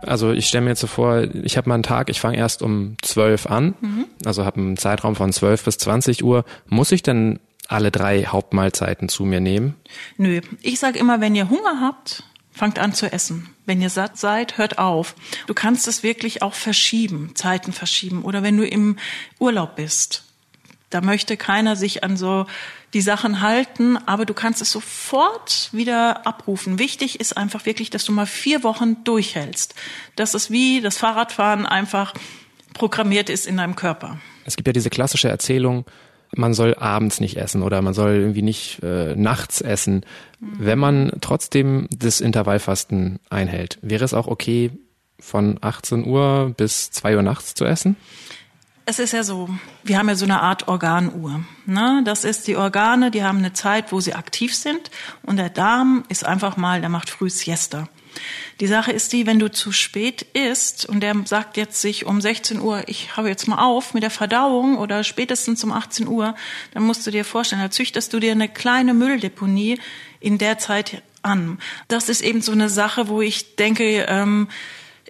Also 0.01 0.32
ich 0.32 0.48
stelle 0.48 0.63
mir 0.63 0.72
jetzt 0.72 0.82
so 0.82 0.88
vor, 0.88 1.24
ich 1.44 1.58
habe 1.58 1.70
mal 1.70 1.75
einen 1.75 1.84
Tag, 1.84 2.10
ich 2.10 2.20
fange 2.20 2.38
erst 2.38 2.62
um 2.62 2.96
12 3.01 3.48
an, 3.48 3.74
mhm. 3.82 4.05
also 4.24 4.46
habe 4.46 4.60
einen 4.60 4.77
Zeitraum 4.77 5.15
von 5.15 5.34
12 5.34 5.63
bis 5.63 5.77
20 5.79 6.24
Uhr. 6.24 6.46
Muss 6.67 6.91
ich 6.91 7.01
denn 7.01 7.39
alle 7.67 7.91
drei 7.91 8.25
Hauptmahlzeiten 8.25 9.10
zu 9.10 9.25
mir 9.25 9.39
nehmen? 9.39 9.75
Nö, 10.17 10.41
ich 10.62 10.79
sage 10.79 11.00
immer, 11.00 11.22
wenn 11.22 11.36
ihr 11.36 11.50
Hunger 11.50 11.82
habt, 11.82 12.24
fangt 12.51 12.79
an 12.79 12.94
zu 12.94 13.12
essen. 13.12 13.50
Wenn 13.65 13.82
ihr 13.82 13.89
satt 13.89 14.17
seid, 14.17 14.58
hört 14.58 14.77
auf. 14.77 15.15
Du 15.48 15.53
kannst 15.53 15.88
es 15.88 16.03
wirklich 16.03 16.41
auch 16.41 16.53
verschieben, 16.53 17.32
Zeiten 17.36 17.74
verschieben. 17.74 18.24
Oder 18.24 18.44
wenn 18.44 18.58
du 18.58 18.65
im 18.65 18.98
Urlaub 19.39 19.75
bist, 19.75 20.24
da 20.89 21.01
möchte 21.01 21.36
keiner 21.36 21.75
sich 21.75 22.03
an 22.03 22.15
so 22.15 22.46
die 22.94 23.01
Sachen 23.01 23.42
halten, 23.42 23.98
aber 24.06 24.25
du 24.25 24.34
kannst 24.34 24.62
es 24.62 24.72
sofort 24.72 25.70
wieder 25.72 26.25
abrufen. 26.25 26.80
Wichtig 26.80 27.20
ist 27.20 27.36
einfach 27.36 27.65
wirklich, 27.65 27.89
dass 27.89 28.06
du 28.06 28.12
mal 28.12 28.25
vier 28.25 28.63
Wochen 28.63 29.04
durchhältst. 29.04 29.75
Dass 30.15 30.34
es 30.34 30.51
wie 30.51 30.82
das 30.82 30.98
Fahrradfahren 30.98 31.65
einfach 31.65 32.13
programmiert 32.74 33.30
ist 33.30 33.48
in 33.48 33.58
deinem 33.58 33.75
Körper. 33.75 34.20
Es 34.46 34.56
gibt 34.56 34.68
ja 34.68 34.74
diese 34.74 34.89
klassische 34.89 35.30
Erzählung, 35.30 35.86
man 36.36 36.54
soll 36.54 36.75
abends 36.75 37.20
nicht 37.20 37.38
essen 37.38 37.62
oder 37.62 37.82
man 37.82 37.94
soll 37.94 38.15
irgendwie 38.15 38.42
nicht 38.42 38.82
äh, 38.84 39.15
nachts 39.15 39.62
essen. 39.62 40.06
Wenn 40.39 40.80
man 40.80 41.12
trotzdem 41.22 41.88
das 41.96 42.22
Intervallfasten 42.22 43.20
einhält, 43.30 43.80
wäre 43.82 44.04
es 44.04 44.13
auch 44.13 44.27
okay, 44.27 44.72
von 45.20 45.58
18 45.62 46.06
Uhr 46.06 46.54
bis 46.58 46.92
2 46.92 47.15
Uhr 47.15 47.22
nachts 47.22 47.54
zu 47.54 47.65
essen? 47.65 47.96
Es 48.88 49.00
ist 49.00 49.13
ja 49.13 49.24
so, 49.24 49.50
wir 49.84 49.98
haben 49.98 50.10
ja 50.10 50.15
so 50.15 50.25
eine 50.25 50.42
Art 50.42 50.68
Organuhr. 50.68 51.44
Ne? 51.65 52.04
Das 52.06 52.24
ist 52.24 52.48
die 52.48 52.56
Organe, 52.56 53.10
die 53.10 53.24
haben 53.24 53.39
eine 53.39 53.51
Zeit, 53.51 53.92
wo 53.92 54.00
sie 54.00 54.13
aktiv 54.13 54.56
sind 54.56 54.92
und 55.24 55.38
der 55.38 55.50
Darm 55.50 56.04
ist 56.08 56.24
einfach 56.24 56.56
mal, 56.56 56.82
der 56.82 56.89
macht 56.89 57.10
früh 57.10 57.32
Siesta. 57.32 57.88
Die 58.60 58.68
Sache 58.68 58.92
ist 58.92 59.12
die, 59.12 59.25
wenn 59.25 59.39
du 59.39 59.51
zu 59.51 59.72
spät 59.72 60.22
isst 60.34 60.86
und 60.86 61.01
der 61.01 61.15
sagt 61.25 61.58
jetzt 61.58 61.82
sich 61.82 62.06
um 62.06 62.22
16 62.22 62.62
Uhr, 62.62 62.84
ich 62.88 63.18
habe 63.18 63.27
jetzt 63.27 63.48
mal 63.48 63.58
auf 63.58 63.96
mit 63.96 64.04
der 64.04 64.12
Verdauung 64.12 64.77
oder 64.77 65.04
spätestens 65.04 65.63
um 65.63 65.72
18 65.72 66.08
Uhr, 66.08 66.36
dann 66.74 66.84
musst 66.84 67.06
du 67.08 67.12
dir 67.12 67.25
vorstellen, 67.25 67.63
da 67.63 67.72
züchtest 67.72 68.13
du 68.13 68.20
dir 68.20 68.34
eine 68.34 68.48
kleine 68.48 68.94
Mülldeponie 68.94 69.80
in 70.20 70.38
der 70.38 70.60
Zeit 70.60 71.01
an. 71.24 71.58
Das 71.88 72.08
ist 72.08 72.22
eben 72.22 72.44
so 72.44 72.51
eine 72.51 72.70
Sache, 72.70 73.08
wo 73.08 73.22
ich 73.22 73.56
denke, 73.56 74.06
ähm, 74.08 74.48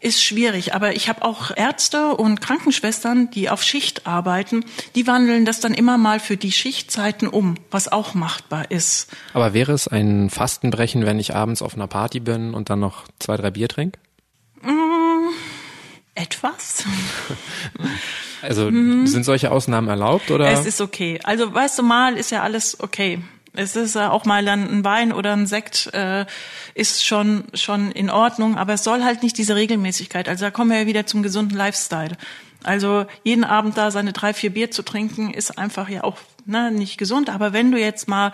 ist 0.02 0.24
schwierig. 0.24 0.74
Aber 0.74 0.96
ich 0.96 1.10
habe 1.10 1.24
auch 1.24 1.52
Ärzte 1.56 2.16
und 2.16 2.42
Krankenschwestern, 2.42 3.30
die 3.32 3.50
auf 3.50 3.64
Schicht 3.64 4.08
arbeiten, 4.08 4.66
die 4.96 5.08
wandeln 5.08 5.46
das 5.46 5.60
dann 5.60 5.74
immer 5.74 5.98
mal 5.98 6.20
für 6.20 6.38
die 6.38 6.52
Schichtzeiten 6.52 7.28
um, 7.28 7.56
was 7.72 7.92
auch 7.92 8.14
machbar 8.14 8.72
ist. 8.72 9.10
Aber 9.34 9.54
wäre 9.54 9.72
es 9.72 9.88
ein 9.88 10.30
Fastenbrechen, 10.30 11.06
wenn 11.06 11.20
ich 11.20 11.36
abends 11.36 11.62
auf 11.62 11.76
einer 11.76 11.88
Party 11.88 12.20
bin 12.20 12.54
und 12.54 12.70
dann 12.70 12.80
noch 12.80 13.06
zwei, 13.20 13.38
drei 13.38 13.52
Bier 13.52 13.68
trinke? 13.68 14.00
Mmh, 14.62 15.32
etwa 16.16 16.46
was. 16.46 16.84
Also 18.42 18.70
mhm. 18.70 19.08
sind 19.08 19.24
solche 19.24 19.52
Ausnahmen 19.52 19.88
erlaubt 19.88 20.30
oder? 20.30 20.52
Es 20.52 20.68
ist 20.68 20.80
okay. 20.80 21.20
Also 21.24 21.52
weißt 21.52 21.80
du 21.80 21.84
mal, 21.84 22.16
ist 22.16 22.32
ja 22.32 22.44
alles 22.44 22.80
okay. 22.80 23.20
Es 23.56 23.76
ist 23.76 23.96
ja 23.96 24.12
auch 24.12 24.26
mal 24.26 24.44
dann 24.44 24.70
ein 24.70 24.84
Wein 24.84 25.12
oder 25.12 25.34
ein 25.34 25.48
Sekt 25.48 25.94
äh, 25.94 26.26
ist 26.74 27.06
schon 27.06 27.46
schon 27.54 27.92
in 27.92 28.10
Ordnung, 28.10 28.58
aber 28.58 28.74
es 28.74 28.84
soll 28.84 29.04
halt 29.04 29.24
nicht 29.24 29.38
diese 29.38 29.56
Regelmäßigkeit. 29.56 30.28
Also 30.30 30.46
da 30.46 30.52
kommen 30.52 30.72
wir 30.72 30.82
ja 30.82 30.88
wieder 30.88 31.06
zum 31.06 31.24
gesunden 31.24 31.58
Lifestyle. 31.58 32.18
Also 32.64 33.06
jeden 33.24 33.44
Abend 33.44 33.78
da 33.78 33.92
seine 33.92 34.12
drei 34.12 34.34
vier 34.34 34.52
Bier 34.52 34.72
zu 34.72 34.84
trinken 34.84 35.34
ist 35.34 35.58
einfach 35.58 35.88
ja 35.90 36.04
auch 36.04 36.18
ne, 36.46 36.72
nicht 36.72 36.98
gesund. 36.98 37.30
Aber 37.30 37.54
wenn 37.54 37.72
du 37.72 37.80
jetzt 37.80 38.08
mal 38.08 38.32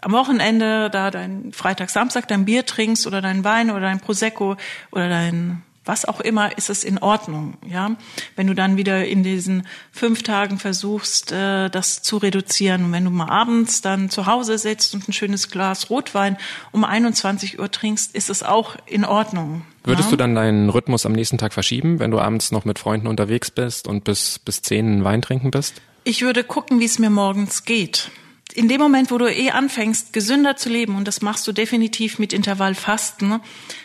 am 0.00 0.12
Wochenende 0.12 0.90
da 0.90 1.10
dein 1.10 1.52
Freitag 1.52 1.90
Samstag 1.90 2.26
dein 2.28 2.44
Bier 2.44 2.66
trinkst 2.66 3.06
oder 3.06 3.20
dein 3.20 3.44
Wein 3.44 3.70
oder 3.70 3.82
dein 3.82 4.00
Prosecco 4.00 4.56
oder 4.90 5.08
dein 5.08 5.62
was 5.84 6.04
auch 6.04 6.20
immer, 6.20 6.56
ist 6.58 6.70
es 6.70 6.84
in 6.84 6.98
Ordnung. 6.98 7.56
Ja, 7.66 7.96
wenn 8.36 8.46
du 8.46 8.54
dann 8.54 8.76
wieder 8.76 9.04
in 9.06 9.22
diesen 9.22 9.66
fünf 9.90 10.22
Tagen 10.22 10.58
versuchst, 10.58 11.32
äh, 11.32 11.68
das 11.70 12.02
zu 12.02 12.18
reduzieren 12.18 12.84
und 12.84 12.92
wenn 12.92 13.04
du 13.04 13.10
mal 13.10 13.28
abends 13.28 13.80
dann 13.80 14.10
zu 14.10 14.26
Hause 14.26 14.58
sitzt 14.58 14.94
und 14.94 15.08
ein 15.08 15.12
schönes 15.12 15.50
Glas 15.50 15.90
Rotwein 15.90 16.36
um 16.72 16.84
21 16.84 17.58
Uhr 17.58 17.70
trinkst, 17.70 18.14
ist 18.14 18.30
es 18.30 18.42
auch 18.42 18.76
in 18.86 19.04
Ordnung. 19.04 19.62
Würdest 19.84 20.08
ja? 20.08 20.10
du 20.10 20.16
dann 20.16 20.34
deinen 20.34 20.68
Rhythmus 20.68 21.06
am 21.06 21.12
nächsten 21.12 21.38
Tag 21.38 21.54
verschieben, 21.54 21.98
wenn 21.98 22.10
du 22.10 22.18
abends 22.18 22.52
noch 22.52 22.66
mit 22.66 22.78
Freunden 22.78 23.06
unterwegs 23.06 23.50
bist 23.50 23.88
und 23.88 24.04
bis 24.04 24.38
bis 24.38 24.60
zehn 24.60 25.02
Wein 25.04 25.22
trinken 25.22 25.50
bist? 25.50 25.80
Ich 26.04 26.22
würde 26.22 26.44
gucken, 26.44 26.80
wie 26.80 26.84
es 26.84 26.98
mir 26.98 27.10
morgens 27.10 27.64
geht 27.64 28.10
in 28.54 28.68
dem 28.68 28.80
Moment, 28.80 29.10
wo 29.10 29.18
du 29.18 29.26
eh 29.26 29.50
anfängst, 29.50 30.12
gesünder 30.12 30.56
zu 30.56 30.68
leben, 30.68 30.96
und 30.96 31.06
das 31.06 31.22
machst 31.22 31.46
du 31.46 31.52
definitiv 31.52 32.18
mit 32.18 32.32
Intervallfasten, 32.32 33.40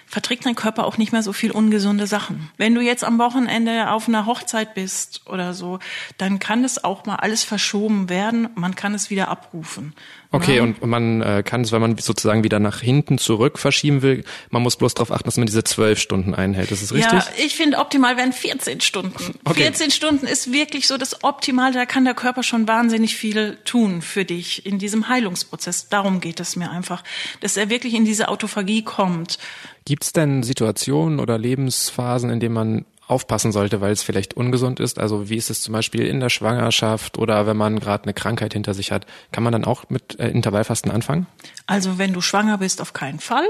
verträgt 0.08 0.46
dein 0.46 0.56
Körper 0.56 0.86
auch 0.86 0.98
nicht 0.98 1.12
mehr 1.12 1.24
so 1.24 1.34
viel 1.34 1.52
ungesunde 1.52 2.08
Sachen. 2.08 2.50
Wenn 2.58 2.76
du 2.76 2.82
jetzt 2.82 3.04
am 3.04 3.18
Wochenende 3.18 3.92
auf 3.92 4.08
einer 4.08 4.26
Hochzeit 4.26 4.74
bist 4.74 5.22
oder 5.28 5.54
so, 5.54 5.80
dann 6.18 6.40
kann 6.40 6.64
es 6.64 6.84
auch 6.84 7.06
mal 7.06 7.16
alles 7.16 7.44
verschoben 7.44 8.10
werden. 8.10 8.50
Man 8.56 8.76
kann 8.76 8.94
es 8.94 9.10
wieder 9.10 9.30
abrufen. 9.30 9.94
Okay, 10.32 10.58
ja. 10.58 10.64
und 10.64 10.86
man 10.86 11.22
äh, 11.22 11.44
kann 11.46 11.62
es, 11.62 11.72
wenn 11.72 11.82
man 11.82 11.98
sozusagen 11.98 12.44
wieder 12.44 12.60
nach 12.60 12.82
hinten 12.82 13.18
zurück 13.18 13.58
verschieben 13.58 14.02
will, 14.02 14.24
man 14.50 14.62
muss 14.62 14.76
bloß 14.76 14.94
darauf 14.94 15.12
achten, 15.12 15.26
dass 15.26 15.38
man 15.38 15.46
diese 15.46 15.64
zwölf 15.64 16.00
Stunden 16.00 16.36
einhält. 16.36 16.72
Ist 16.72 16.84
das 16.84 16.94
richtig? 16.94 17.14
Ja, 17.14 17.26
ich 17.38 17.56
finde 17.56 17.78
optimal 17.78 18.18
wären 18.18 18.34
14 18.34 18.82
Stunden. 18.82 19.16
Okay. 19.48 19.64
14 19.64 19.92
Stunden 19.92 20.26
ist 20.26 20.52
wirklich 20.52 20.88
so 20.88 20.98
das 20.98 21.24
Optimale. 21.24 21.74
Da 21.74 21.86
kann 21.86 22.04
der 22.04 22.16
Körper 22.16 22.42
schon 22.42 22.68
wahnsinnig 22.68 23.16
viel 23.16 23.58
tun 23.64 24.02
für 24.02 24.26
dich 24.26 24.66
in 24.66 24.80
diesem 24.80 25.08
Heilungsprozess. 25.08 25.88
Darum 25.90 26.20
geht 26.20 26.40
es 26.40 26.56
mir 26.56 26.72
einfach, 26.72 27.04
dass 27.42 27.56
er 27.56 27.70
wirklich 27.70 27.94
in 27.94 28.06
diese 28.06 28.28
Autophagie 28.28 28.84
kommt. 28.84 29.38
Gibt 29.86 30.04
es 30.04 30.14
denn 30.14 30.44
Situationen 30.44 31.20
oder 31.20 31.38
Lebensphasen, 31.38 32.32
in 32.32 32.40
denen 32.40 32.56
man 32.56 32.86
aufpassen 33.08 33.52
sollte, 33.52 33.82
weil 33.82 33.92
es 33.92 34.02
vielleicht 34.02 34.34
ungesund 34.34 34.80
ist? 34.80 35.00
Also 35.00 35.30
wie 35.30 35.38
ist 35.38 35.50
es 35.50 35.62
zum 35.62 35.74
Beispiel 35.74 36.06
in 36.08 36.20
der 36.20 36.30
Schwangerschaft 36.30 37.18
oder 37.18 37.46
wenn 37.46 37.58
man 37.58 37.80
gerade 37.80 38.04
eine 38.04 38.14
Krankheit 38.14 38.54
hinter 38.54 38.74
sich 38.74 38.92
hat? 38.92 39.06
Kann 39.32 39.44
man 39.44 39.54
dann 39.54 39.64
auch 39.64 39.90
mit 39.90 40.20
äh, 40.20 40.30
Intervallfasten 40.30 40.92
anfangen? 40.92 41.28
Also 41.68 41.98
wenn 41.98 42.14
du 42.14 42.22
schwanger 42.22 42.58
bist, 42.58 42.82
auf 42.82 42.94
keinen 42.94 43.20
Fall. 43.20 43.46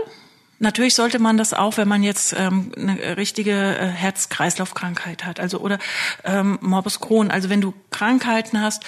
Natürlich 0.60 0.96
sollte 0.96 1.20
man 1.20 1.38
das 1.38 1.54
auch, 1.54 1.78
wenn 1.78 1.88
man 1.88 2.02
jetzt 2.02 2.34
ähm, 2.38 2.72
eine 2.78 3.18
richtige 3.18 3.52
äh, 3.52 3.88
Herz-Kreislauf-Krankheit 3.88 5.26
hat, 5.26 5.40
also 5.40 5.60
oder 5.60 5.80
ähm, 6.24 6.58
Morbus 6.62 7.02
Crohn. 7.02 7.30
Also 7.30 7.50
wenn 7.50 7.60
du 7.60 7.74
Krankheiten 7.92 8.62
hast, 8.62 8.84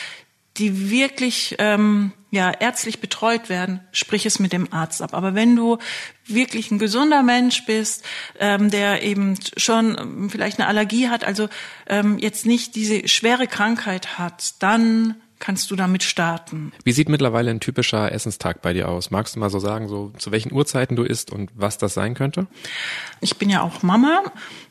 die 0.57 0.89
wirklich 0.89 1.55
ähm, 1.59 2.13
ja 2.31 2.51
ärztlich 2.51 2.99
betreut 2.99 3.49
werden, 3.49 3.81
sprich 3.91 4.25
es 4.25 4.39
mit 4.39 4.53
dem 4.53 4.71
Arzt 4.73 5.01
ab. 5.01 5.13
Aber 5.13 5.35
wenn 5.35 5.55
du 5.55 5.77
wirklich 6.25 6.71
ein 6.71 6.79
gesunder 6.79 7.23
Mensch 7.23 7.65
bist, 7.65 8.03
ähm, 8.39 8.69
der 8.69 9.03
eben 9.03 9.35
schon 9.55 9.97
ähm, 9.97 10.29
vielleicht 10.29 10.59
eine 10.59 10.67
Allergie 10.67 11.09
hat, 11.09 11.23
also 11.23 11.47
ähm, 11.87 12.17
jetzt 12.17 12.45
nicht 12.45 12.75
diese 12.75 13.07
schwere 13.07 13.47
Krankheit 13.47 14.17
hat, 14.17 14.55
dann 14.59 15.15
kannst 15.39 15.69
du 15.71 15.75
damit 15.75 16.03
starten. 16.03 16.71
Wie 16.83 16.91
sieht 16.91 17.09
mittlerweile 17.09 17.51
ein 17.51 17.59
typischer 17.59 18.11
Essenstag 18.11 18.61
bei 18.61 18.73
dir 18.73 18.89
aus? 18.89 19.11
Magst 19.11 19.35
du 19.35 19.39
mal 19.39 19.49
so 19.49 19.59
sagen, 19.59 19.87
so 19.87 20.11
zu 20.17 20.31
welchen 20.31 20.51
Uhrzeiten 20.51 20.95
du 20.95 21.03
isst 21.03 21.31
und 21.31 21.51
was 21.55 21.77
das 21.77 21.93
sein 21.93 22.13
könnte? 22.13 22.47
Ich 23.21 23.37
bin 23.37 23.49
ja 23.49 23.61
auch 23.61 23.83
Mama 23.83 24.23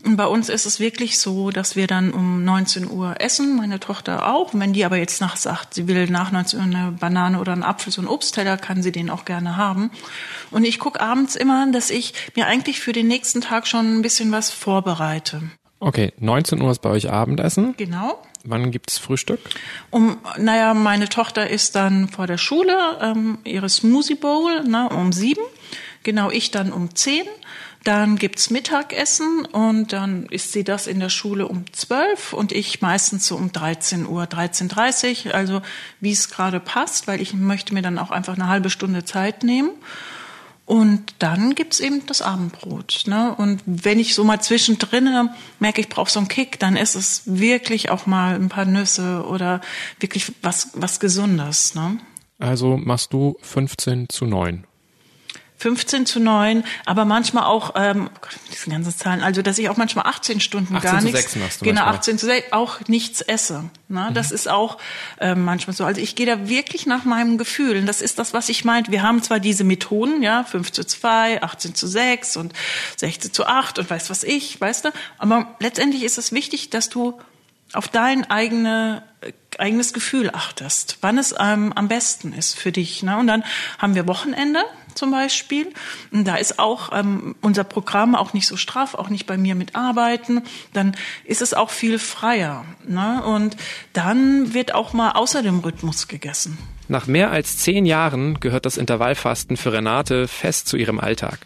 und 0.04 0.16
bei 0.16 0.26
uns 0.26 0.48
ist 0.48 0.66
es 0.66 0.80
wirklich 0.80 1.18
so, 1.18 1.50
dass 1.50 1.76
wir 1.76 1.86
dann 1.86 2.12
um 2.12 2.44
19 2.44 2.90
Uhr 2.90 3.20
essen, 3.20 3.56
meine 3.56 3.80
Tochter 3.80 4.32
auch. 4.32 4.54
Und 4.54 4.60
wenn 4.60 4.72
die 4.72 4.84
aber 4.84 4.96
jetzt 4.96 5.20
nach 5.20 5.36
sagt, 5.36 5.74
sie 5.74 5.88
will 5.88 6.08
nach 6.08 6.32
19 6.32 6.58
Uhr 6.58 6.64
eine 6.64 6.92
Banane 6.92 7.40
oder 7.40 7.52
einen 7.52 7.62
Apfel, 7.62 7.92
so 7.92 8.00
einen 8.00 8.08
Obstteller, 8.08 8.56
kann 8.56 8.82
sie 8.82 8.92
den 8.92 9.10
auch 9.10 9.24
gerne 9.24 9.56
haben. 9.56 9.90
Und 10.50 10.64
ich 10.64 10.78
gucke 10.78 11.00
abends 11.00 11.36
immer, 11.36 11.70
dass 11.72 11.90
ich 11.90 12.14
mir 12.34 12.46
eigentlich 12.46 12.80
für 12.80 12.92
den 12.92 13.08
nächsten 13.08 13.40
Tag 13.40 13.66
schon 13.66 13.98
ein 13.98 14.02
bisschen 14.02 14.32
was 14.32 14.50
vorbereite. 14.50 15.42
Okay, 15.78 16.12
19 16.18 16.60
Uhr 16.62 16.70
ist 16.70 16.80
bei 16.80 16.90
euch 16.90 17.10
Abendessen. 17.10 17.74
Genau. 17.76 18.22
Wann 18.46 18.70
gibt's 18.70 18.98
Frühstück? 18.98 19.40
Um, 19.90 20.18
naja, 20.38 20.72
meine 20.74 21.08
Tochter 21.08 21.50
ist 21.50 21.74
dann 21.74 22.08
vor 22.08 22.26
der 22.26 22.38
Schule, 22.38 22.98
ähm, 23.00 23.38
ihre 23.44 23.68
Smoothie 23.68 24.14
Bowl, 24.14 24.62
na, 24.66 24.86
um 24.86 25.12
sieben. 25.12 25.42
Genau, 26.02 26.30
ich 26.30 26.52
dann 26.52 26.72
um 26.72 26.94
zehn. 26.94 27.26
Dann 27.82 28.16
gibt's 28.16 28.50
Mittagessen 28.50 29.44
und 29.44 29.92
dann 29.92 30.26
isst 30.26 30.50
sie 30.50 30.64
das 30.64 30.88
in 30.88 30.98
der 30.98 31.08
Schule 31.08 31.46
um 31.46 31.72
zwölf 31.72 32.32
und 32.32 32.50
ich 32.50 32.80
meistens 32.80 33.28
so 33.28 33.36
um 33.36 33.52
13 33.52 34.08
Uhr, 34.08 34.24
13.30 34.24 35.30
also 35.30 35.62
wie 36.00 36.10
es 36.10 36.28
gerade 36.28 36.58
passt, 36.58 37.06
weil 37.06 37.20
ich 37.20 37.32
möchte 37.34 37.74
mir 37.74 37.82
dann 37.82 38.00
auch 38.00 38.10
einfach 38.10 38.34
eine 38.34 38.48
halbe 38.48 38.70
Stunde 38.70 39.04
Zeit 39.04 39.44
nehmen. 39.44 39.70
Und 40.66 41.14
dann 41.20 41.54
gibt's 41.54 41.78
eben 41.78 42.04
das 42.06 42.22
Abendbrot. 42.22 43.04
Ne? 43.06 43.32
Und 43.36 43.62
wenn 43.66 44.00
ich 44.00 44.16
so 44.16 44.24
mal 44.24 44.40
zwischendrin 44.40 45.30
merke, 45.60 45.80
ich 45.80 45.88
brauche 45.88 46.10
so 46.10 46.18
einen 46.18 46.28
Kick, 46.28 46.58
dann 46.58 46.76
ist 46.76 46.96
es 46.96 47.22
wirklich 47.24 47.90
auch 47.90 48.06
mal 48.06 48.34
ein 48.34 48.48
paar 48.48 48.64
Nüsse 48.64 49.24
oder 49.26 49.60
wirklich 50.00 50.32
was, 50.42 50.70
was 50.74 50.98
Gesundes. 50.98 51.76
Ne? 51.76 51.98
Also 52.40 52.76
machst 52.76 53.12
du 53.12 53.36
15 53.42 54.08
zu 54.08 54.26
9. 54.26 54.65
15 55.58 56.04
zu 56.04 56.20
9, 56.20 56.64
aber 56.84 57.04
manchmal 57.04 57.44
auch, 57.44 57.72
ähm, 57.76 58.10
oh 58.14 58.26
diese 58.52 58.70
ganzen 58.70 58.96
Zahlen, 58.96 59.22
also 59.22 59.42
dass 59.42 59.58
ich 59.58 59.68
auch 59.68 59.76
manchmal 59.76 60.06
18 60.06 60.40
Stunden 60.40 60.76
18 60.76 60.90
gar 60.90 61.00
nichts, 61.00 61.20
6 61.20 61.36
machst 61.36 61.60
du 61.60 61.64
genau, 61.64 61.80
manchmal. 61.80 61.98
18 61.98 62.18
zu 62.18 62.26
6, 62.26 62.52
auch 62.52 62.80
nichts 62.88 63.20
esse. 63.22 63.64
Ne? 63.88 64.06
Mhm. 64.10 64.14
Das 64.14 64.32
ist 64.32 64.48
auch 64.48 64.78
ähm, 65.18 65.44
manchmal 65.44 65.74
so. 65.74 65.84
Also 65.84 66.00
ich 66.00 66.14
gehe 66.14 66.26
da 66.26 66.48
wirklich 66.48 66.86
nach 66.86 67.04
meinem 67.04 67.38
Gefühl. 67.38 67.78
Und 67.78 67.86
das 67.86 68.02
ist 68.02 68.18
das, 68.18 68.34
was 68.34 68.48
ich 68.48 68.64
meinte. 68.64 68.92
Wir 68.92 69.02
haben 69.02 69.22
zwar 69.22 69.40
diese 69.40 69.64
Methoden, 69.64 70.22
ja, 70.22 70.44
5 70.44 70.72
zu 70.72 70.84
2, 70.84 71.42
18 71.42 71.74
zu 71.74 71.86
6 71.86 72.36
und 72.36 72.52
16 72.96 73.32
zu 73.32 73.46
8 73.46 73.78
und 73.78 73.88
weiß 73.88 74.10
was 74.10 74.24
ich, 74.24 74.60
weißt 74.60 74.86
du, 74.86 74.90
aber 75.18 75.56
letztendlich 75.60 76.02
ist 76.02 76.18
es 76.18 76.32
wichtig, 76.32 76.70
dass 76.70 76.88
du 76.88 77.18
auf 77.72 77.88
dein 77.88 78.28
eigene, 78.30 79.02
äh, 79.20 79.32
eigenes 79.58 79.92
Gefühl 79.92 80.30
achtest, 80.30 80.98
wann 81.00 81.18
es 81.18 81.34
ähm, 81.38 81.72
am 81.72 81.88
besten 81.88 82.32
ist 82.32 82.58
für 82.58 82.72
dich. 82.72 83.02
Ne? 83.02 83.16
Und 83.18 83.26
dann 83.26 83.44
haben 83.78 83.94
wir 83.94 84.06
Wochenende 84.06 84.64
zum 84.96 85.10
Beispiel. 85.10 85.72
Und 86.10 86.26
da 86.26 86.36
ist 86.36 86.58
auch 86.58 86.90
ähm, 86.92 87.34
unser 87.40 87.64
Programm 87.64 88.14
auch 88.14 88.32
nicht 88.32 88.46
so 88.46 88.56
straff, 88.56 88.94
auch 88.94 89.08
nicht 89.08 89.26
bei 89.26 89.36
mir 89.36 89.54
mit 89.54 89.76
Arbeiten. 89.76 90.42
Dann 90.72 90.96
ist 91.24 91.42
es 91.42 91.54
auch 91.54 91.70
viel 91.70 91.98
freier. 91.98 92.64
Ne? 92.86 93.22
Und 93.24 93.56
dann 93.92 94.54
wird 94.54 94.74
auch 94.74 94.92
mal 94.92 95.12
außer 95.12 95.42
dem 95.42 95.60
Rhythmus 95.60 96.08
gegessen. 96.08 96.58
Nach 96.88 97.06
mehr 97.06 97.30
als 97.30 97.58
zehn 97.58 97.84
Jahren 97.84 98.38
gehört 98.40 98.64
das 98.64 98.76
Intervallfasten 98.76 99.56
für 99.56 99.72
Renate 99.72 100.28
fest 100.28 100.68
zu 100.68 100.76
ihrem 100.76 101.00
Alltag. 101.00 101.40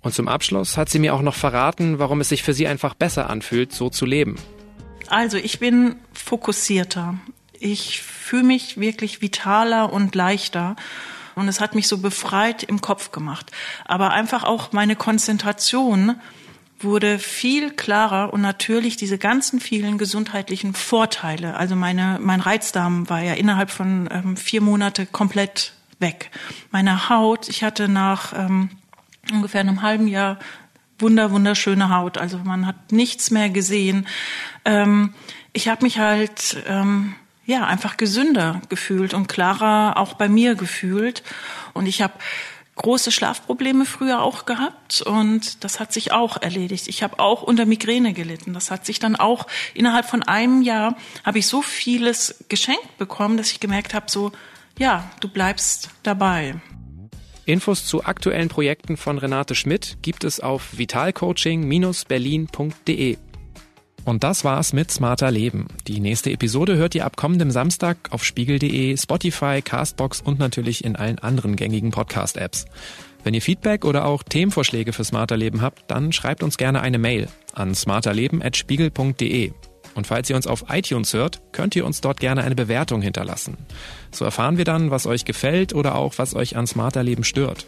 Und 0.00 0.14
zum 0.14 0.28
Abschluss 0.28 0.76
hat 0.76 0.88
sie 0.88 1.00
mir 1.00 1.14
auch 1.14 1.22
noch 1.22 1.34
verraten, 1.34 1.98
warum 1.98 2.20
es 2.20 2.28
sich 2.28 2.42
für 2.42 2.54
sie 2.54 2.68
einfach 2.68 2.94
besser 2.94 3.28
anfühlt, 3.28 3.72
so 3.72 3.90
zu 3.90 4.06
leben. 4.06 4.36
Also 5.08 5.36
ich 5.36 5.58
bin 5.58 5.96
fokussierter. 6.12 7.18
Ich 7.58 8.02
fühle 8.02 8.44
mich 8.44 8.78
wirklich 8.78 9.20
vitaler 9.20 9.92
und 9.92 10.14
leichter. 10.14 10.76
Und 11.38 11.48
es 11.48 11.60
hat 11.60 11.74
mich 11.74 11.88
so 11.88 11.98
befreit 11.98 12.62
im 12.62 12.80
Kopf 12.80 13.12
gemacht. 13.12 13.50
Aber 13.84 14.10
einfach 14.10 14.44
auch 14.44 14.72
meine 14.72 14.96
Konzentration 14.96 16.16
wurde 16.80 17.18
viel 17.18 17.70
klarer 17.70 18.32
und 18.32 18.40
natürlich 18.40 18.96
diese 18.96 19.18
ganzen 19.18 19.60
vielen 19.60 19.98
gesundheitlichen 19.98 20.74
Vorteile. 20.74 21.56
Also 21.56 21.74
meine, 21.74 22.18
mein 22.20 22.40
Reizdarm 22.40 23.08
war 23.08 23.20
ja 23.20 23.34
innerhalb 23.34 23.70
von 23.70 24.08
ähm, 24.12 24.36
vier 24.36 24.60
Monate 24.60 25.06
komplett 25.06 25.72
weg. 25.98 26.30
Meine 26.70 27.08
Haut, 27.08 27.48
ich 27.48 27.64
hatte 27.64 27.88
nach 27.88 28.32
ähm, 28.36 28.70
ungefähr 29.32 29.60
einem 29.60 29.82
halben 29.82 30.06
Jahr 30.06 30.38
wunder 30.98 31.30
wunderschöne 31.30 31.90
Haut. 31.90 32.18
Also 32.18 32.38
man 32.38 32.66
hat 32.66 32.92
nichts 32.92 33.30
mehr 33.30 33.50
gesehen. 33.50 34.06
Ähm, 34.64 35.14
ich 35.52 35.68
habe 35.68 35.84
mich 35.84 35.98
halt 35.98 36.62
ähm, 36.68 37.14
ja 37.48 37.66
einfach 37.66 37.96
gesünder 37.96 38.62
gefühlt 38.68 39.12
und 39.14 39.26
klarer 39.26 39.96
auch 39.96 40.14
bei 40.14 40.28
mir 40.28 40.54
gefühlt. 40.54 41.24
Und 41.72 41.86
ich 41.86 42.00
habe 42.02 42.12
große 42.76 43.10
Schlafprobleme 43.10 43.86
früher 43.86 44.22
auch 44.22 44.46
gehabt 44.46 45.02
und 45.02 45.64
das 45.64 45.80
hat 45.80 45.92
sich 45.92 46.12
auch 46.12 46.40
erledigt. 46.40 46.86
Ich 46.88 47.02
habe 47.02 47.18
auch 47.18 47.42
unter 47.42 47.66
Migräne 47.66 48.12
gelitten. 48.12 48.52
Das 48.52 48.70
hat 48.70 48.86
sich 48.86 49.00
dann 49.00 49.16
auch 49.16 49.48
innerhalb 49.74 50.06
von 50.06 50.22
einem 50.22 50.62
Jahr 50.62 50.96
habe 51.24 51.40
ich 51.40 51.46
so 51.46 51.62
vieles 51.62 52.44
geschenkt 52.48 52.98
bekommen, 52.98 53.38
dass 53.38 53.50
ich 53.50 53.58
gemerkt 53.60 53.94
habe, 53.94 54.06
so 54.08 54.30
ja, 54.78 55.10
du 55.20 55.28
bleibst 55.28 55.90
dabei. 56.04 56.56
Infos 57.46 57.86
zu 57.86 58.04
aktuellen 58.04 58.48
Projekten 58.48 58.98
von 58.98 59.18
Renate 59.18 59.54
Schmidt 59.54 59.96
gibt 60.02 60.22
es 60.22 60.38
auf 60.38 60.76
vitalcoaching-berlin.de. 60.76 63.16
Und 64.08 64.24
das 64.24 64.42
war's 64.42 64.72
mit 64.72 64.90
Smarter 64.90 65.30
Leben. 65.30 65.66
Die 65.86 66.00
nächste 66.00 66.30
Episode 66.30 66.76
hört 66.76 66.94
ihr 66.94 67.04
ab 67.04 67.18
kommendem 67.18 67.50
Samstag 67.50 67.98
auf 68.08 68.24
spiegel.de, 68.24 68.96
Spotify, 68.96 69.60
Castbox 69.60 70.22
und 70.22 70.38
natürlich 70.38 70.82
in 70.82 70.96
allen 70.96 71.18
anderen 71.18 71.56
gängigen 71.56 71.90
Podcast-Apps. 71.90 72.64
Wenn 73.22 73.34
ihr 73.34 73.42
Feedback 73.42 73.84
oder 73.84 74.06
auch 74.06 74.22
Themenvorschläge 74.22 74.94
für 74.94 75.04
Smarter 75.04 75.36
Leben 75.36 75.60
habt, 75.60 75.90
dann 75.90 76.12
schreibt 76.12 76.42
uns 76.42 76.56
gerne 76.56 76.80
eine 76.80 76.96
Mail 76.96 77.28
an 77.52 77.74
smarterleben.spiegel.de. 77.74 79.52
Und 79.94 80.06
falls 80.06 80.30
ihr 80.30 80.36
uns 80.36 80.46
auf 80.46 80.64
iTunes 80.70 81.12
hört, 81.12 81.42
könnt 81.52 81.76
ihr 81.76 81.84
uns 81.84 82.00
dort 82.00 82.18
gerne 82.18 82.44
eine 82.44 82.54
Bewertung 82.54 83.02
hinterlassen. 83.02 83.58
So 84.10 84.24
erfahren 84.24 84.56
wir 84.56 84.64
dann, 84.64 84.90
was 84.90 85.06
euch 85.06 85.26
gefällt 85.26 85.74
oder 85.74 85.96
auch 85.96 86.14
was 86.16 86.34
euch 86.34 86.56
an 86.56 86.66
Smarter 86.66 87.02
Leben 87.02 87.24
stört. 87.24 87.66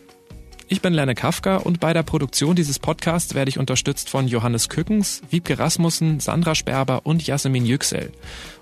Ich 0.73 0.81
bin 0.81 0.95
Lerne 0.95 1.17
Kafka 1.17 1.57
und 1.57 1.81
bei 1.81 1.93
der 1.93 2.05
Produktion 2.05 2.55
dieses 2.55 2.79
Podcasts 2.79 3.35
werde 3.35 3.49
ich 3.49 3.59
unterstützt 3.59 4.09
von 4.09 4.29
Johannes 4.29 4.69
Kückens, 4.69 5.21
Wiebke 5.29 5.59
Rasmussen, 5.59 6.21
Sandra 6.21 6.55
Sperber 6.55 7.07
und 7.07 7.27
Jasmin 7.27 7.67
Yüksel. 7.67 8.13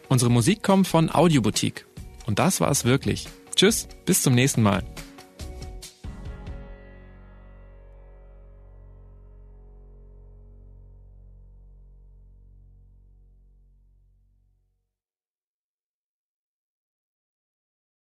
Unsere 0.09 0.31
Musik 0.31 0.63
kommt 0.63 0.89
von 0.89 1.15
Audioboutique. 1.15 1.85
Und 2.25 2.39
das 2.39 2.63
war 2.63 2.71
es 2.71 2.87
wirklich. 2.87 3.29
Tschüss, 3.55 3.89
bis 4.07 4.23
zum 4.23 4.35
nächsten 4.35 4.63
Mal. 4.63 4.85